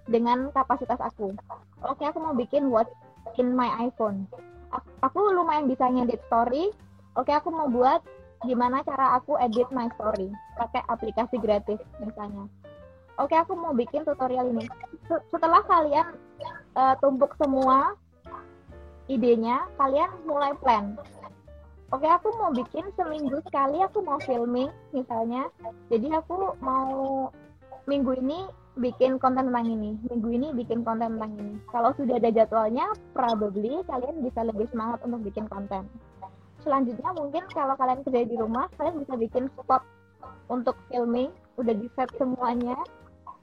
dengan 0.07 0.49
kapasitas 0.55 0.97
aku. 0.97 1.35
Oke 1.83 2.03
aku 2.07 2.17
mau 2.17 2.33
bikin 2.33 2.71
what 2.71 2.87
in 3.35 3.53
my 3.53 3.69
iPhone. 3.83 4.25
Ak- 4.71 4.87
aku 5.03 5.19
lumayan 5.35 5.67
bisa 5.67 5.85
ngedit 5.85 6.23
story. 6.25 6.71
Oke 7.13 7.35
aku 7.35 7.51
mau 7.51 7.67
buat 7.67 7.99
gimana 8.39 8.79
cara 8.87 9.19
aku 9.19 9.35
edit 9.35 9.67
my 9.75 9.91
story 9.99 10.31
pakai 10.55 10.79
aplikasi 10.87 11.35
gratis 11.43 11.75
misalnya 11.99 12.47
oke 13.19 13.35
aku 13.35 13.53
mau 13.53 13.75
bikin 13.75 14.07
tutorial 14.07 14.49
ini. 14.49 14.65
Se- 15.11 15.25
setelah 15.29 15.61
kalian 15.67 16.15
eh, 16.79 16.95
tumpuk 17.03 17.35
semua 17.35 17.93
idenya 19.11 19.67
kalian 19.75 20.09
mulai 20.23 20.55
plan. 20.61 20.95
Oke 21.89 22.05
aku 22.05 22.29
mau 22.37 22.53
bikin 22.53 22.85
seminggu 22.93 23.41
sekali 23.49 23.81
aku 23.81 24.05
mau 24.05 24.21
filming 24.21 24.69
misalnya. 24.93 25.49
Jadi 25.89 26.13
aku 26.13 26.53
mau 26.61 27.27
minggu 27.89 28.13
ini 28.21 28.45
bikin 28.77 29.17
konten 29.17 29.49
tentang 29.49 29.65
ini. 29.65 29.97
Minggu 30.05 30.29
ini 30.29 30.47
bikin 30.53 30.85
konten 30.85 31.17
tentang 31.17 31.33
ini. 31.41 31.57
Kalau 31.73 31.89
sudah 31.97 32.21
ada 32.21 32.29
jadwalnya 32.29 32.85
probably 33.17 33.81
kalian 33.89 34.21
bisa 34.21 34.45
lebih 34.45 34.69
semangat 34.69 35.01
untuk 35.01 35.25
bikin 35.25 35.49
konten. 35.49 35.89
Selanjutnya 36.61 37.09
mungkin 37.17 37.43
kalau 37.49 37.73
kalian 37.73 38.05
kerja 38.05 38.21
di 38.21 38.35
rumah 38.37 38.69
kalian 38.77 39.01
bisa 39.01 39.17
bikin 39.17 39.49
spot 39.57 39.81
untuk 40.53 40.77
filming. 40.93 41.33
Udah 41.57 41.73
di 41.73 41.89
set 41.97 42.13
semuanya 42.21 42.77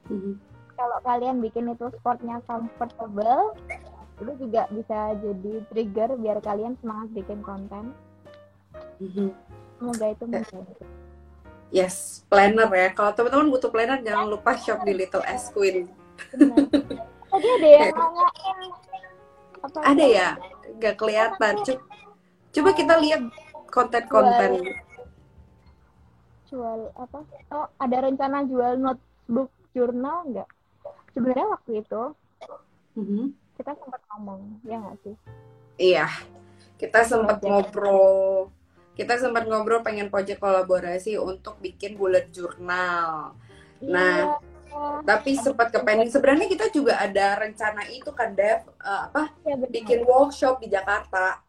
Mhm. 0.07 0.33
kalau 0.77 0.97
kalian 1.01 1.41
bikin 1.41 1.67
itu 1.67 1.89
sportnya 1.97 2.37
comfortable 2.45 3.57
itu 4.17 4.31
juga 4.39 4.65
bisa 4.69 5.13
jadi 5.19 5.53
trigger 5.69 6.09
biar 6.17 6.37
kalian 6.41 6.73
semangat 6.81 7.09
bikin 7.13 7.39
konten 7.41 7.93
Mhm. 8.97 9.29
semoga 9.77 10.05
itu 10.09 10.23
membantu 10.25 10.73
Yes, 11.67 12.23
planner 12.31 12.71
ya. 12.71 12.95
Kalau 12.95 13.11
teman-teman 13.11 13.51
butuh 13.51 13.67
planner, 13.67 13.99
jangan 13.99 14.31
lupa 14.31 14.55
shop 14.55 14.87
di 14.87 14.95
Little 14.95 15.19
S 15.27 15.51
Queen. 15.51 15.91
Tadi 17.27 17.47
ada 17.59 17.67
yang 17.67 17.91
nanyain 17.99 18.57
apa 19.59 19.77
Ada 19.83 20.05
ya? 20.07 20.29
Gak 20.79 20.95
kelihatan. 20.95 21.53
Co- 21.59 21.83
Coba 22.55 22.71
kita 22.71 22.95
lihat 23.03 23.21
konten-konten. 23.67 24.63
jual 26.47 26.87
apa 26.95 27.19
oh 27.51 27.67
ada 27.75 27.97
rencana 28.07 28.47
jual 28.47 28.79
notebook 28.79 29.51
jurnal 29.71 30.27
nggak 30.27 30.49
sebenarnya 31.11 31.47
waktu 31.49 31.71
itu 31.81 32.01
Mhm. 32.95 33.33
kita 33.55 33.71
sempat 33.75 34.01
ngomong 34.13 34.41
ya 34.63 34.77
nggak 34.77 34.97
sih 35.03 35.15
Iya, 35.77 36.09
kita 36.81 37.05
sempat 37.05 37.37
ngobrol. 37.37 38.49
Kita 38.97 39.13
sempat 39.13 39.45
ngobrol 39.45 39.85
pengen 39.85 40.09
project 40.09 40.41
kolaborasi 40.41 41.13
untuk 41.21 41.61
bikin 41.61 41.93
bullet 41.93 42.33
journal. 42.33 43.37
Nah, 43.77 44.41
Iya, 44.67 45.05
Tapi 45.05 45.33
sempat 45.33 45.69
ke 45.69 45.79
pending. 45.79 46.09
Sebenarnya 46.09 46.49
kita 46.49 46.67
juga 46.69 46.97
ada 46.97 47.37
rencana 47.39 47.87
itu 47.87 48.09
kan, 48.09 48.33
Dev. 48.33 48.65
Eh, 48.77 49.01
apa? 49.09 49.29
benar. 49.41 49.69
Bikin 49.69 50.01
workshop 50.01 50.57
di 50.59 50.67
Jakarta. 50.67 51.41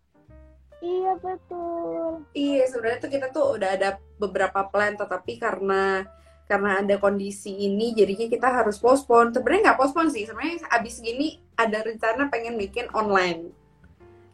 iya 0.78 1.16
betul 1.18 2.22
Iya, 2.30 2.68
sebenarnya 2.70 3.00
tuh 3.02 3.10
kita 3.10 3.26
tuh 3.28 3.58
udah 3.58 3.70
ada 3.74 3.96
beberapa 4.16 4.62
plan, 4.68 4.94
tetapi 4.94 5.40
karena 5.40 6.06
karena 6.48 6.80
ada 6.80 6.96
kondisi 6.96 7.52
ini, 7.52 7.92
jadinya 7.92 8.24
kita 8.24 8.48
harus 8.48 8.80
postpone. 8.80 9.36
Sebenarnya 9.36 9.70
nggak 9.70 9.78
postpone 9.78 10.08
sih, 10.08 10.24
sebenarnya 10.24 10.64
abis 10.72 11.04
gini 11.04 11.38
ada 11.60 11.84
rencana 11.84 12.32
pengen 12.32 12.56
bikin 12.56 12.88
online. 12.96 13.52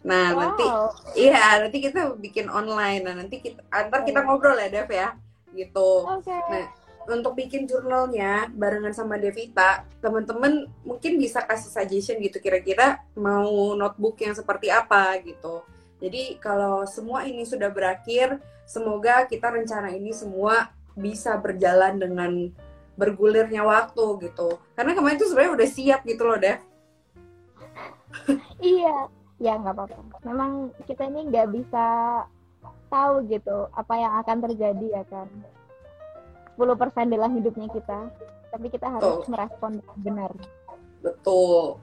Nah 0.06 0.30
nanti, 0.36 0.62
wow 0.62 0.94
iya 1.18 1.58
nanti 1.58 1.82
kita 1.82 2.14
bikin 2.14 2.46
online. 2.46 3.02
Nah 3.02 3.18
nanti 3.18 3.42
kita, 3.42 3.66
antar 3.74 4.06
kita 4.06 4.22
ngobrol 4.22 4.54
ya 4.54 4.70
Dev 4.70 4.88
ya, 4.88 5.18
gitu. 5.58 6.06
oke 6.06 6.30
Nah, 6.30 6.70
untuk 7.04 7.36
bikin 7.36 7.68
jurnalnya 7.68 8.48
barengan 8.54 8.94
sama 8.96 9.20
Devita, 9.20 9.84
teman-teman 10.00 10.70
mungkin 10.86 11.20
bisa 11.20 11.44
kasih 11.44 11.68
suggestion 11.68 12.16
gitu 12.22 12.40
kira-kira 12.40 13.04
mau 13.12 13.76
notebook 13.76 14.16
yang 14.24 14.32
seperti 14.32 14.72
apa 14.72 15.20
gitu. 15.20 15.66
Jadi 16.00 16.36
kalau 16.40 16.84
semua 16.88 17.24
ini 17.28 17.44
sudah 17.44 17.68
berakhir, 17.68 18.40
semoga 18.64 19.24
kita 19.28 19.52
rencana 19.52 19.92
ini 19.92 20.12
semua 20.12 20.72
bisa 20.94 21.36
berjalan 21.38 21.98
dengan 21.98 22.32
bergulirnya 22.94 23.66
waktu 23.66 24.30
gitu. 24.30 24.58
Karena 24.78 24.94
kemarin 24.94 25.18
tuh 25.18 25.28
sebenarnya 25.30 25.54
udah 25.58 25.68
siap 25.68 26.00
gitu 26.06 26.22
loh, 26.22 26.38
Dev. 26.38 26.62
iya, 28.62 29.10
ya 29.42 29.58
nggak 29.58 29.74
apa-apa. 29.74 30.22
Memang 30.22 30.70
kita 30.86 31.10
ini 31.10 31.26
nggak 31.30 31.50
bisa 31.50 31.86
tahu 32.86 33.26
gitu 33.26 33.66
apa 33.74 33.94
yang 33.98 34.12
akan 34.22 34.38
terjadi 34.50 35.02
ya 35.02 35.04
kan. 35.10 35.26
10% 36.54 36.70
dalam 37.10 37.34
hidupnya 37.34 37.66
kita, 37.66 38.14
tapi 38.54 38.66
kita 38.70 38.86
harus 38.86 39.26
Betul. 39.26 39.30
merespon 39.34 39.72
benar. 39.98 40.30
Betul. 41.02 41.82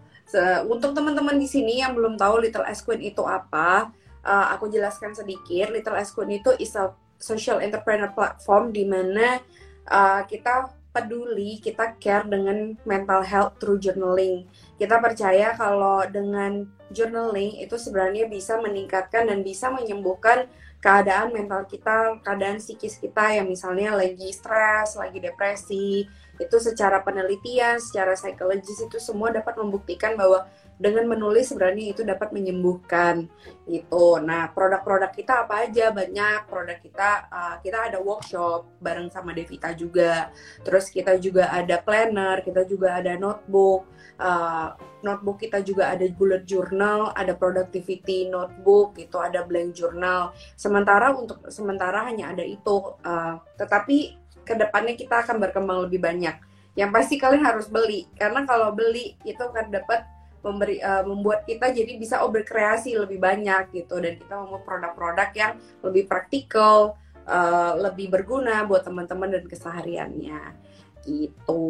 Untuk 0.71 0.95
teman-teman 0.95 1.35
di 1.35 1.43
sini 1.43 1.83
yang 1.83 1.91
belum 1.91 2.15
tahu 2.15 2.39
Little 2.39 2.63
S 2.63 2.79
Queen 2.79 3.03
itu 3.03 3.19
apa, 3.27 3.91
uh, 4.23 4.47
aku 4.55 4.71
jelaskan 4.71 5.11
sedikit. 5.11 5.67
Little 5.75 5.99
S 5.99 6.15
Queen 6.15 6.39
itu 6.39 6.55
is 6.55 6.71
a 6.79 6.95
social 7.21 7.61
entrepreneur 7.61 8.09
platform 8.11 8.73
di 8.73 8.83
mana 8.83 9.39
uh, 9.87 10.25
kita 10.25 10.73
peduli, 10.91 11.63
kita 11.63 11.95
care 12.03 12.27
dengan 12.27 12.75
mental 12.83 13.23
health 13.23 13.55
through 13.63 13.79
journaling. 13.79 14.43
Kita 14.75 14.99
percaya 14.99 15.55
kalau 15.55 16.03
dengan 16.11 16.67
journaling 16.91 17.63
itu 17.63 17.79
sebenarnya 17.79 18.27
bisa 18.27 18.59
meningkatkan 18.59 19.31
dan 19.31 19.39
bisa 19.39 19.71
menyembuhkan 19.71 20.51
keadaan 20.83 21.31
mental 21.31 21.63
kita, 21.63 22.19
keadaan 22.25 22.59
psikis 22.59 22.99
kita 22.99 23.39
yang 23.39 23.47
misalnya 23.47 23.95
lagi 23.95 24.33
stres, 24.35 24.99
lagi 24.99 25.23
depresi. 25.23 26.09
Itu 26.35 26.57
secara 26.59 27.05
penelitian, 27.05 27.79
secara 27.79 28.17
psikologis 28.17 28.81
itu 28.83 28.97
semua 28.99 29.31
dapat 29.31 29.55
membuktikan 29.61 30.17
bahwa 30.19 30.49
dengan 30.81 31.05
menulis 31.05 31.51
sebenarnya 31.53 31.93
itu 31.93 32.01
dapat 32.01 32.33
menyembuhkan 32.33 33.29
gitu. 33.69 34.17
Nah, 34.17 34.49
produk-produk 34.49 35.11
kita 35.13 35.45
apa 35.45 35.69
aja? 35.69 35.93
Banyak 35.93 36.49
produk 36.49 36.77
kita 36.81 37.09
uh, 37.29 37.55
kita 37.61 37.91
ada 37.93 37.99
workshop 38.01 38.65
bareng 38.81 39.13
sama 39.13 39.35
Devita 39.35 39.73
juga. 39.77 40.33
Terus 40.65 40.89
kita 40.89 41.21
juga 41.21 41.53
ada 41.53 41.77
planner, 41.81 42.41
kita 42.41 42.65
juga 42.65 42.97
ada 42.97 43.13
notebook. 43.19 43.85
Uh, 44.21 44.73
notebook 45.05 45.41
kita 45.41 45.61
juga 45.61 45.93
ada 45.93 46.05
bullet 46.13 46.45
journal, 46.45 47.13
ada 47.13 47.33
productivity 47.37 48.29
notebook, 48.29 48.97
itu 48.97 49.17
ada 49.21 49.45
blank 49.45 49.77
journal. 49.77 50.33
Sementara 50.57 51.13
untuk 51.13 51.45
sementara 51.53 52.05
hanya 52.09 52.33
ada 52.33 52.45
itu. 52.45 52.97
Uh, 53.05 53.37
tetapi 53.61 54.17
ke 54.41 54.53
depannya 54.57 54.97
kita 54.97 55.21
akan 55.21 55.37
berkembang 55.37 55.85
lebih 55.85 56.01
banyak. 56.01 56.35
Yang 56.73 56.89
pasti 56.95 57.15
kalian 57.19 57.43
harus 57.43 57.67
beli 57.67 58.07
karena 58.15 58.47
kalau 58.47 58.71
beli 58.71 59.19
itu 59.27 59.43
akan 59.43 59.69
dapat 59.69 60.07
memberi 60.41 60.81
uh, 60.81 61.05
membuat 61.05 61.45
kita 61.45 61.69
jadi 61.69 61.97
bisa 61.97 62.25
oh 62.25 62.33
berkreasi 62.33 62.97
lebih 62.97 63.21
banyak 63.21 63.71
gitu. 63.73 64.01
Dan 64.01 64.17
kita 64.17 64.33
membuat 64.37 64.63
produk-produk 64.65 65.29
yang 65.37 65.53
lebih 65.85 66.09
praktikal, 66.09 66.97
uh, 67.25 67.73
lebih 67.77 68.09
berguna 68.09 68.65
buat 68.65 68.85
teman-teman 68.85 69.29
dan 69.37 69.45
kesehariannya. 69.45 70.41
Gitu. 71.05 71.63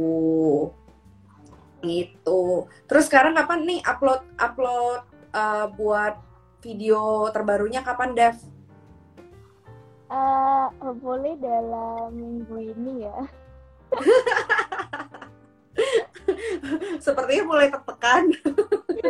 Gitu. 1.82 2.42
Terus 2.88 3.04
sekarang 3.10 3.34
kapan 3.36 3.66
nih 3.66 3.80
upload 3.84 4.22
upload 4.38 5.02
uh, 5.34 5.68
buat 5.74 6.20
video 6.62 7.28
terbarunya? 7.34 7.82
Kapan 7.82 8.14
Dev? 8.14 8.38
Uh, 10.12 10.68
boleh 11.00 11.40
dalam 11.40 12.12
minggu 12.12 12.76
ini 12.76 13.08
ya. 13.08 13.18
Sepertinya 17.06 17.44
mulai 17.48 17.68
tertekan. 17.70 18.32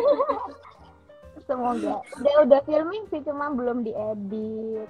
Semoga. 1.47 1.99
Udah 2.21 2.35
udah 2.47 2.61
filming 2.63 3.03
sih, 3.11 3.19
cuma 3.27 3.51
belum 3.51 3.83
diedit. 3.83 4.87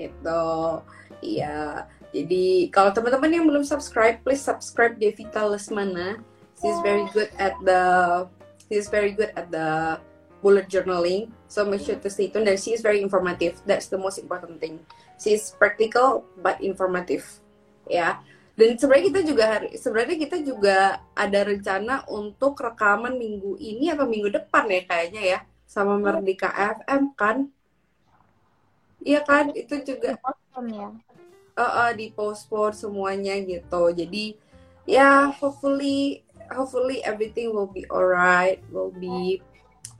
Itu, 0.00 0.44
iya. 1.20 1.84
Jadi 2.10 2.70
kalau 2.70 2.94
teman-teman 2.94 3.30
yang 3.30 3.44
belum 3.46 3.64
subscribe, 3.66 4.22
please 4.22 4.42
subscribe 4.42 4.96
Devita 4.98 5.42
Lesmana. 5.44 6.22
She's 6.60 6.78
very 6.84 7.08
good 7.16 7.32
at 7.40 7.56
the, 7.64 7.82
she's 8.68 8.92
very 8.92 9.16
good 9.16 9.32
at 9.34 9.48
the 9.48 9.98
bullet 10.44 10.68
journaling. 10.68 11.32
So 11.48 11.64
make 11.66 11.82
sure 11.82 11.96
to 11.96 12.10
stay 12.10 12.28
tuned. 12.28 12.48
And 12.48 12.60
she's 12.60 12.84
very 12.84 13.00
informative. 13.00 13.60
That's 13.64 13.88
the 13.88 13.98
most 13.98 14.20
important 14.20 14.60
thing. 14.60 14.84
She's 15.18 15.56
practical 15.56 16.24
but 16.40 16.60
informative. 16.60 17.24
Ya. 17.88 18.20
Yeah 18.20 18.29
dan 18.60 18.76
sebenarnya 18.76 19.06
kita 19.08 19.20
juga 19.24 19.44
hari 19.48 19.68
sebenarnya 19.72 20.16
kita 20.20 20.36
juga 20.44 20.78
ada 21.16 21.40
rencana 21.48 22.04
untuk 22.12 22.60
rekaman 22.60 23.16
minggu 23.16 23.56
ini 23.56 23.88
atau 23.88 24.04
minggu 24.04 24.28
depan 24.28 24.68
ya 24.68 24.84
kayaknya 24.84 25.22
ya 25.24 25.40
sama 25.64 25.96
iya. 25.96 26.02
Merdeka 26.02 26.50
FM 26.50 27.02
kan? 27.16 27.36
Iya 29.00 29.20
kan? 29.24 29.54
Itu 29.56 29.80
juga 29.80 30.18
ya? 30.60 30.88
Uh, 31.56 31.62
uh, 31.62 31.90
di 31.96 32.12
postpone 32.12 32.76
semuanya 32.76 33.38
gitu. 33.40 33.94
Jadi 33.96 34.36
ya 34.84 35.32
hopefully 35.32 36.26
hopefully 36.52 37.00
everything 37.06 37.54
will 37.54 37.70
be 37.70 37.88
alright 37.88 38.60
will 38.68 38.92
be 38.92 39.40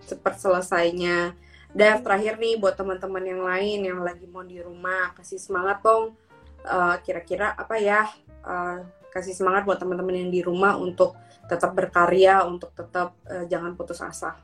cepat 0.05 0.37
selesainya. 0.37 1.33
Dan 1.73 2.03
terakhir 2.05 2.37
nih 2.37 2.61
buat 2.61 2.77
teman-teman 2.77 3.25
yang 3.25 3.42
lain 3.46 3.79
yang 3.88 4.01
lagi 4.05 4.29
mau 4.29 4.44
di 4.44 4.61
rumah 4.61 5.16
kasih 5.16 5.40
semangat 5.40 5.81
dong. 5.81 6.12
Uh, 6.61 6.92
kira-kira 7.01 7.57
apa 7.57 7.81
ya 7.81 8.05
uh, 8.44 8.85
kasih 9.11 9.35
semangat 9.35 9.66
buat 9.66 9.79
teman-teman 9.81 10.26
yang 10.26 10.31
di 10.31 10.40
rumah 10.40 10.79
untuk 10.79 11.18
tetap 11.50 11.74
berkarya, 11.74 12.46
untuk 12.46 12.70
tetap 12.74 13.16
uh, 13.26 13.44
jangan 13.50 13.74
putus 13.74 13.98
asa. 14.00 14.38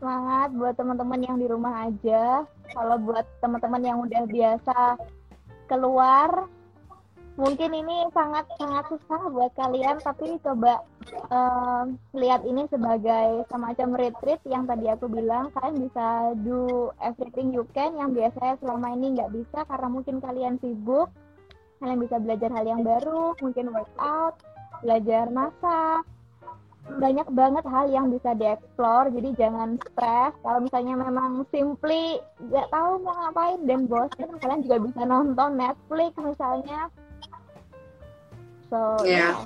Semangat 0.00 0.50
buat 0.56 0.74
teman-teman 0.74 1.20
yang 1.22 1.36
di 1.38 1.46
rumah 1.46 1.86
aja. 1.86 2.42
Kalau 2.72 2.96
buat 2.98 3.28
teman-teman 3.38 3.82
yang 3.84 3.98
udah 4.02 4.24
biasa 4.26 4.78
keluar, 5.70 6.50
mungkin 7.40 7.72
ini 7.72 8.04
sangat 8.12 8.44
sangat 8.60 8.84
susah 8.92 9.32
buat 9.32 9.52
kalian 9.56 9.96
tapi 10.04 10.36
coba 10.44 10.84
um, 11.32 11.96
lihat 12.12 12.44
ini 12.44 12.68
sebagai 12.68 13.48
semacam 13.48 13.88
retreat 13.96 14.40
yang 14.44 14.68
tadi 14.68 14.92
aku 14.92 15.08
bilang 15.08 15.48
kalian 15.56 15.88
bisa 15.88 16.36
do 16.44 16.92
everything 17.00 17.48
you 17.48 17.64
can 17.72 17.96
yang 17.96 18.12
biasanya 18.12 18.60
selama 18.60 18.92
ini 18.92 19.16
nggak 19.16 19.32
bisa 19.32 19.64
karena 19.64 19.88
mungkin 19.88 20.20
kalian 20.20 20.60
sibuk 20.60 21.08
kalian 21.82 22.00
bisa 22.00 22.16
belajar 22.22 22.50
hal 22.54 22.64
yang 22.64 22.82
baru 22.86 23.34
mungkin 23.42 23.74
workout 23.74 24.38
belajar 24.86 25.26
masak 25.34 26.06
banyak 26.82 27.28
banget 27.30 27.64
hal 27.66 27.86
yang 27.90 28.06
bisa 28.10 28.34
dieksplor 28.34 29.10
jadi 29.10 29.30
jangan 29.38 29.78
stres 29.90 30.34
kalau 30.42 30.58
misalnya 30.62 30.94
memang 30.98 31.42
simply 31.50 32.22
nggak 32.38 32.70
tahu 32.70 33.02
mau 33.02 33.14
ngapain 33.18 33.58
dan 33.66 33.86
bosan 33.90 34.30
kalian 34.38 34.62
juga 34.66 34.76
bisa 34.86 35.00
nonton 35.06 35.50
Netflix 35.58 36.14
misalnya 36.18 36.90
So 38.72 39.04
yeah. 39.04 39.36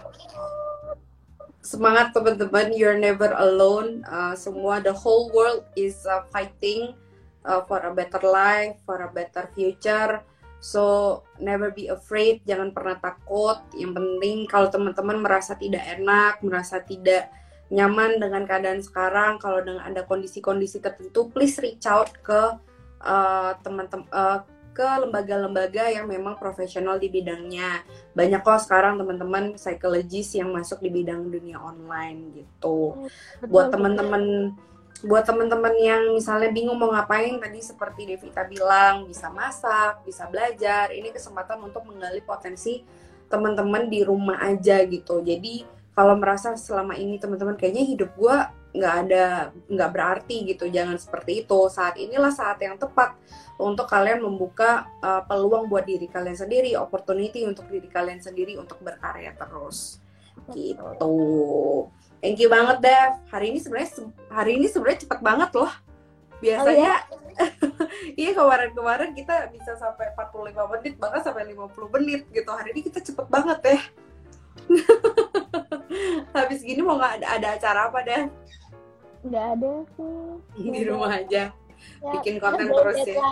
Semangat 1.58 2.14
teman-teman, 2.14 2.70
you're 2.78 2.94
never 2.94 3.34
alone. 3.34 4.06
Uh, 4.06 4.38
semua 4.38 4.78
the 4.78 4.94
whole 4.94 5.34
world 5.34 5.66
is 5.74 5.98
uh, 6.06 6.22
fighting 6.30 6.94
uh, 7.42 7.58
for 7.66 7.82
a 7.82 7.90
better 7.90 8.22
life, 8.22 8.78
for 8.86 9.02
a 9.02 9.10
better 9.10 9.50
future. 9.50 10.22
So 10.60 11.22
never 11.38 11.70
be 11.70 11.92
afraid, 11.92 12.42
jangan 12.48 12.72
pernah 12.72 12.96
takut. 12.98 13.60
Yang 13.76 13.92
penting 14.00 14.36
kalau 14.48 14.68
teman-teman 14.72 15.20
merasa 15.20 15.54
tidak 15.54 15.84
enak, 15.98 16.40
merasa 16.42 16.80
tidak 16.80 17.30
nyaman 17.70 18.22
dengan 18.22 18.46
keadaan 18.46 18.80
sekarang, 18.80 19.42
kalau 19.42 19.58
dengan 19.62 19.82
ada 19.82 20.06
kondisi-kondisi 20.06 20.78
tertentu, 20.78 21.26
please 21.30 21.58
reach 21.58 21.86
out 21.86 22.10
ke 22.22 22.56
uh, 23.02 23.52
teman-teman 23.62 24.06
uh, 24.14 24.40
ke 24.76 24.84
lembaga-lembaga 24.84 25.88
yang 25.88 26.04
memang 26.04 26.36
profesional 26.36 27.00
di 27.00 27.08
bidangnya. 27.08 27.80
Banyak 28.12 28.44
kok 28.44 28.60
sekarang 28.68 29.00
teman-teman 29.00 29.56
psikologis 29.56 30.36
yang 30.36 30.52
masuk 30.52 30.84
di 30.84 30.92
bidang 30.92 31.32
dunia 31.32 31.56
online 31.56 32.36
gitu. 32.36 32.92
Betul, 32.92 33.48
buat 33.48 33.72
teman-teman 33.72 34.52
buat 35.04 35.28
teman-teman 35.28 35.74
yang 35.76 36.02
misalnya 36.16 36.48
bingung 36.48 36.80
mau 36.80 36.88
ngapain 36.88 37.36
tadi 37.36 37.60
seperti 37.60 38.08
Devita 38.08 38.48
bilang 38.48 39.04
bisa 39.04 39.28
masak, 39.28 40.00
bisa 40.08 40.24
belajar. 40.30 40.88
Ini 40.94 41.12
kesempatan 41.12 41.60
untuk 41.60 41.84
menggali 41.84 42.24
potensi 42.24 42.80
teman-teman 43.28 43.90
di 43.92 44.00
rumah 44.06 44.40
aja 44.40 44.80
gitu. 44.88 45.20
Jadi 45.20 45.66
kalau 45.92 46.16
merasa 46.16 46.52
selama 46.56 46.96
ini 46.96 47.16
teman-teman 47.16 47.56
kayaknya 47.56 47.84
hidup 47.84 48.12
gue 48.16 48.36
nggak 48.76 48.94
ada 49.08 49.24
nggak 49.72 49.90
berarti 49.90 50.44
gitu 50.52 50.68
jangan 50.68 51.00
seperti 51.00 51.48
itu 51.48 51.60
saat 51.72 51.96
inilah 51.96 52.28
saat 52.28 52.60
yang 52.60 52.76
tepat 52.76 53.16
untuk 53.56 53.88
kalian 53.88 54.20
membuka 54.20 54.84
uh, 55.00 55.24
peluang 55.24 55.72
buat 55.72 55.88
diri 55.88 56.04
kalian 56.12 56.36
sendiri 56.36 56.76
opportunity 56.76 57.48
untuk 57.48 57.64
diri 57.72 57.88
kalian 57.88 58.20
sendiri 58.20 58.60
untuk 58.60 58.76
berkarya 58.84 59.32
terus 59.32 59.96
gitu 60.52 60.84
thank 62.26 62.42
you 62.42 62.50
banget 62.50 62.82
Dev. 62.82 63.22
Hari 63.30 63.54
ini 63.54 63.62
sebenarnya 63.62 64.10
hari 64.34 64.58
ini 64.58 64.66
sebenarnya 64.66 65.06
cepet 65.06 65.20
banget 65.22 65.50
loh. 65.54 65.70
Biasanya 66.42 67.06
oh, 67.06 67.22
iya? 68.20 68.34
kemarin-kemarin 68.34 69.14
kita 69.14 69.46
bisa 69.54 69.78
sampai 69.78 70.10
45 70.18 70.74
menit 70.74 70.98
bahkan 70.98 71.22
sampai 71.22 71.46
50 71.54 71.94
menit 71.94 72.26
gitu. 72.34 72.50
Hari 72.50 72.74
ini 72.74 72.82
kita 72.82 72.98
cepet 72.98 73.26
banget 73.30 73.62
ya. 73.62 73.78
Habis 76.34 76.66
gini 76.66 76.82
mau 76.82 76.98
nggak 76.98 77.22
ada, 77.22 77.26
ada 77.38 77.48
acara 77.54 77.80
apa 77.86 78.02
deh 78.02 78.26
nggak 79.26 79.46
ada 79.58 79.72
sih. 79.94 80.70
Di 80.70 80.82
rumah 80.86 81.10
aja. 81.10 81.50
Ya, 81.50 82.10
bikin 82.18 82.38
konten 82.42 82.70
terus 82.70 83.02
ya. 83.06 83.18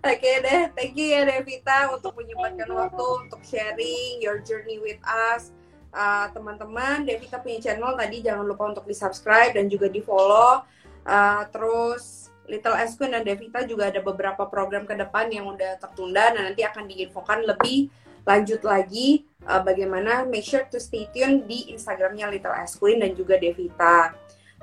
Oke 0.00 0.02
okay 0.02 0.36
deh, 0.42 0.60
thank 0.74 0.98
you 0.98 1.06
ya 1.10 1.22
Devita 1.22 1.90
untuk 1.94 2.18
menyempatkan 2.18 2.66
waktu 2.70 3.06
untuk 3.26 3.40
sharing 3.46 4.18
your 4.18 4.42
journey 4.42 4.82
with 4.82 4.98
us. 5.06 5.54
Uh, 5.90 6.30
teman-teman, 6.30 7.02
Devita 7.02 7.42
punya 7.42 7.58
channel 7.58 7.98
tadi 7.98 8.22
jangan 8.22 8.46
lupa 8.46 8.70
untuk 8.70 8.86
di 8.86 8.94
subscribe 8.94 9.54
dan 9.54 9.66
juga 9.66 9.90
di 9.90 9.98
follow. 9.98 10.62
Uh, 11.02 11.42
terus 11.50 12.30
Little 12.50 12.74
Queen 12.98 13.14
dan 13.14 13.22
Devita 13.22 13.62
juga 13.62 13.90
ada 13.90 14.02
beberapa 14.02 14.42
program 14.50 14.86
ke 14.86 14.98
depan 14.98 15.30
yang 15.30 15.46
udah 15.50 15.78
tertunda 15.78 16.34
dan 16.34 16.50
nanti 16.50 16.66
akan 16.66 16.90
diinfokan 16.90 17.46
lebih 17.46 17.90
lanjut 18.26 18.60
lagi 18.66 19.24
uh, 19.46 19.62
bagaimana 19.62 20.26
make 20.26 20.44
sure 20.44 20.66
to 20.68 20.82
stay 20.82 21.08
tune 21.14 21.46
di 21.46 21.72
Instagramnya 21.72 22.28
Little 22.28 22.52
S 22.52 22.76
Queen 22.76 23.00
dan 23.00 23.14
juga 23.14 23.38
Devita. 23.38 24.12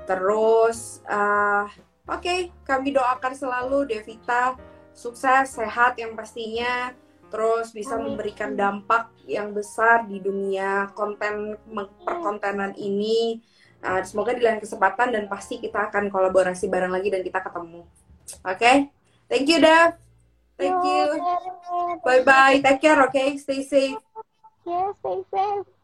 Terus 0.04 1.00
uh, 1.08 1.66
oke 2.06 2.22
okay, 2.22 2.38
kami 2.62 2.92
doakan 2.92 3.34
selalu 3.34 3.88
Devita 3.88 4.54
sukses 4.92 5.56
sehat 5.56 5.96
yang 5.98 6.14
pastinya 6.14 6.92
terus 7.28 7.76
bisa 7.76 8.00
memberikan 8.00 8.56
dampak 8.56 9.12
yang 9.28 9.52
besar 9.52 10.08
di 10.08 10.18
dunia 10.24 10.88
konten 10.96 11.60
perkontenan 12.02 12.72
ini 12.80 13.44
Uh, 13.78 14.02
semoga 14.02 14.34
di 14.34 14.42
lain 14.42 14.58
kesempatan 14.58 15.14
dan 15.14 15.30
pasti 15.30 15.62
kita 15.62 15.86
akan 15.86 16.10
kolaborasi 16.10 16.66
bareng 16.66 16.90
lagi 16.90 17.14
dan 17.14 17.22
kita 17.22 17.38
ketemu. 17.38 17.86
Oke? 18.42 18.58
Okay? 18.58 18.76
Thank 19.30 19.46
you, 19.46 19.62
Dev. 19.62 19.94
Thank 20.58 20.82
you. 20.82 21.02
Bye 22.02 22.26
bye. 22.26 22.58
Take 22.58 22.82
care, 22.82 22.98
okay? 23.06 23.38
Stay 23.38 23.62
safe. 23.62 24.02
Yeah, 24.66 24.90
stay 24.98 25.22
safe. 25.30 25.77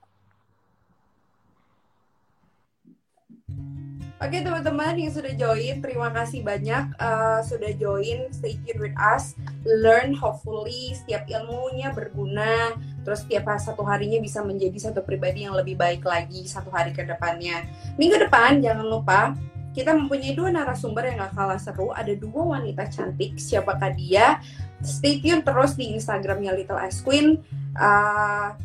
Oke 4.24 4.40
okay, 4.40 4.48
teman-teman 4.48 4.96
yang 4.96 5.12
sudah 5.12 5.36
join, 5.36 5.84
terima 5.84 6.08
kasih 6.08 6.40
banyak 6.40 6.96
uh, 6.96 7.44
sudah 7.44 7.76
join. 7.76 8.24
Stay 8.32 8.56
tuned 8.64 8.80
with 8.80 8.96
us, 8.96 9.36
learn 9.68 10.16
hopefully 10.16 10.96
setiap 10.96 11.28
ilmunya 11.28 11.92
berguna. 11.92 12.72
Terus 13.04 13.28
setiap 13.28 13.52
satu 13.60 13.84
harinya 13.84 14.16
bisa 14.24 14.40
menjadi 14.40 14.80
satu 14.80 15.04
pribadi 15.04 15.44
yang 15.44 15.52
lebih 15.52 15.76
baik 15.76 16.08
lagi 16.08 16.48
satu 16.48 16.72
hari 16.72 16.96
ke 16.96 17.04
depannya. 17.04 17.68
Minggu 18.00 18.16
depan 18.16 18.64
jangan 18.64 18.88
lupa 18.88 19.36
kita 19.76 19.92
mempunyai 19.92 20.32
dua 20.32 20.48
narasumber 20.56 21.04
yang 21.04 21.20
gak 21.20 21.36
kalah 21.36 21.60
seru. 21.60 21.92
Ada 21.92 22.16
dua 22.16 22.56
wanita 22.56 22.88
cantik. 22.88 23.36
Siapakah 23.36 23.92
dia? 23.92 24.40
Stay 24.80 25.20
tune 25.20 25.44
terus 25.44 25.76
di 25.76 25.92
Instagramnya 25.92 26.56
Little 26.56 26.80
Ice 26.80 27.04
Queen. 27.04 27.44
Uh, 27.76 28.56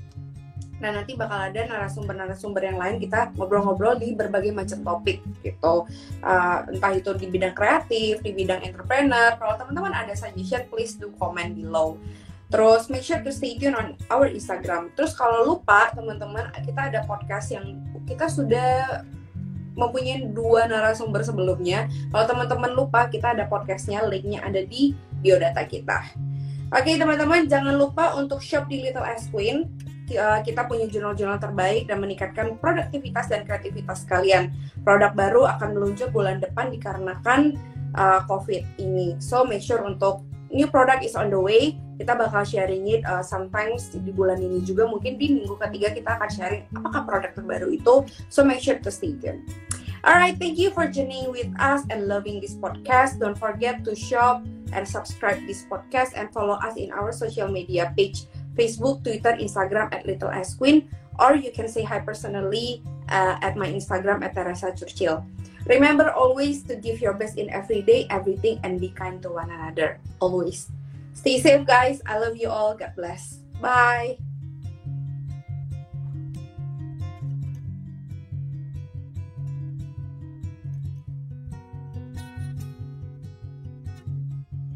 Nah 0.80 0.90
nanti 0.96 1.16
bakal 1.16 1.52
ada 1.52 1.62
narasumber-narasumber 1.68 2.64
yang 2.64 2.80
lain 2.80 2.98
kita 3.04 3.36
ngobrol-ngobrol 3.36 4.00
di 4.00 4.16
berbagai 4.16 4.56
macam 4.56 4.80
topik 4.84 5.20
gitu. 5.44 5.86
Uh, 6.24 6.58
entah 6.72 6.96
itu 6.96 7.12
di 7.20 7.28
bidang 7.28 7.56
kreatif, 7.56 8.24
di 8.24 8.32
bidang 8.32 8.64
entrepreneur. 8.64 9.36
Kalau 9.36 9.56
teman-teman 9.60 9.92
ada 9.92 10.16
suggestion, 10.16 10.64
please 10.72 10.96
do 10.96 11.12
comment 11.20 11.52
below. 11.52 12.00
Terus 12.50 12.90
make 12.90 13.06
sure 13.06 13.22
to 13.22 13.30
stay 13.30 13.60
tune 13.62 13.78
on 13.78 13.94
our 14.10 14.26
Instagram. 14.26 14.90
Terus 14.98 15.14
kalau 15.14 15.46
lupa 15.46 15.94
teman-teman, 15.94 16.50
kita 16.66 16.90
ada 16.90 17.06
podcast 17.06 17.54
yang 17.54 17.78
kita 18.10 18.26
sudah 18.26 19.06
mempunyai 19.78 20.34
dua 20.34 20.66
narasumber 20.66 21.22
sebelumnya. 21.22 21.86
Kalau 22.10 22.26
teman-teman 22.26 22.74
lupa, 22.74 23.06
kita 23.06 23.38
ada 23.38 23.46
podcastnya, 23.46 24.02
linknya 24.02 24.42
ada 24.42 24.66
di 24.66 24.98
biodata 25.22 25.62
kita. 25.64 26.10
Oke 26.70 26.98
teman-teman, 26.98 27.50
jangan 27.50 27.74
lupa 27.78 28.14
untuk 28.18 28.42
shop 28.46 28.70
di 28.70 28.86
Little 28.86 29.06
S 29.06 29.30
Queen 29.34 29.70
kita 30.18 30.66
punya 30.66 30.90
jurnal-jurnal 30.90 31.38
terbaik 31.38 31.86
dan 31.86 32.02
meningkatkan 32.02 32.58
produktivitas 32.58 33.30
dan 33.30 33.46
kreativitas 33.46 34.08
kalian. 34.10 34.50
Produk 34.82 35.14
baru 35.14 35.46
akan 35.46 35.78
meluncur 35.78 36.10
bulan 36.10 36.42
depan 36.42 36.74
dikarenakan 36.74 37.60
uh, 37.94 38.26
COVID 38.26 38.82
ini. 38.82 39.18
So 39.22 39.46
make 39.46 39.62
sure 39.62 39.86
untuk 39.86 40.26
new 40.50 40.66
product 40.70 41.06
is 41.06 41.14
on 41.14 41.30
the 41.30 41.40
way. 41.40 41.78
Kita 42.00 42.16
bakal 42.16 42.48
sharing 42.48 42.88
it 42.88 43.04
uh, 43.04 43.22
sometimes 43.22 43.92
di 43.92 44.12
bulan 44.16 44.40
ini 44.40 44.64
juga. 44.64 44.88
Mungkin 44.88 45.20
di 45.20 45.36
minggu 45.36 45.60
ketiga 45.60 45.92
kita 45.92 46.10
akan 46.16 46.30
sharing 46.32 46.64
apakah 46.74 47.02
produk 47.04 47.32
terbaru 47.36 47.68
itu. 47.76 48.08
So 48.32 48.42
make 48.42 48.64
sure 48.64 48.80
to 48.80 48.90
stay 48.90 49.20
tuned. 49.20 49.46
Alright, 50.00 50.40
thank 50.40 50.56
you 50.56 50.72
for 50.72 50.88
journeying 50.88 51.28
with 51.28 51.52
us 51.60 51.84
and 51.92 52.08
loving 52.08 52.40
this 52.40 52.56
podcast. 52.56 53.20
Don't 53.20 53.36
forget 53.36 53.84
to 53.84 53.92
shop 54.00 54.48
and 54.72 54.88
subscribe 54.88 55.44
this 55.44 55.68
podcast 55.68 56.16
and 56.16 56.32
follow 56.32 56.56
us 56.64 56.80
in 56.80 56.96
our 56.96 57.12
social 57.12 57.52
media 57.52 57.92
page. 58.00 58.24
Facebook, 58.60 59.00
Twitter, 59.08 59.40
Instagram 59.40 59.88
at 59.96 60.04
Little 60.04 60.28
S 60.30 60.60
Queen, 60.60 60.92
or 61.16 61.40
you 61.40 61.56
can 61.56 61.72
say 61.72 61.88
hi 61.88 62.04
personally 62.04 62.84
uh, 63.08 63.40
at 63.40 63.56
my 63.56 63.72
Instagram 63.72 64.20
at 64.28 64.36
Teresa 64.36 64.76
Churchill. 64.76 65.24
Remember 65.68 66.12
always 66.12 66.64
to 66.68 66.76
give 66.76 67.00
your 67.00 67.16
best 67.16 67.40
in 67.40 67.48
every 67.50 67.82
day, 67.82 68.08
everything, 68.12 68.60
and 68.64 68.80
be 68.80 68.92
kind 68.92 69.24
to 69.24 69.32
one 69.32 69.52
another. 69.52 70.00
Always. 70.20 70.68
Stay 71.16 71.40
safe, 71.40 71.68
guys. 71.68 72.02
I 72.06 72.20
love 72.20 72.36
you 72.36 72.52
all. 72.52 72.76
God 72.76 72.94
bless. 72.96 73.40
Bye. 73.60 74.20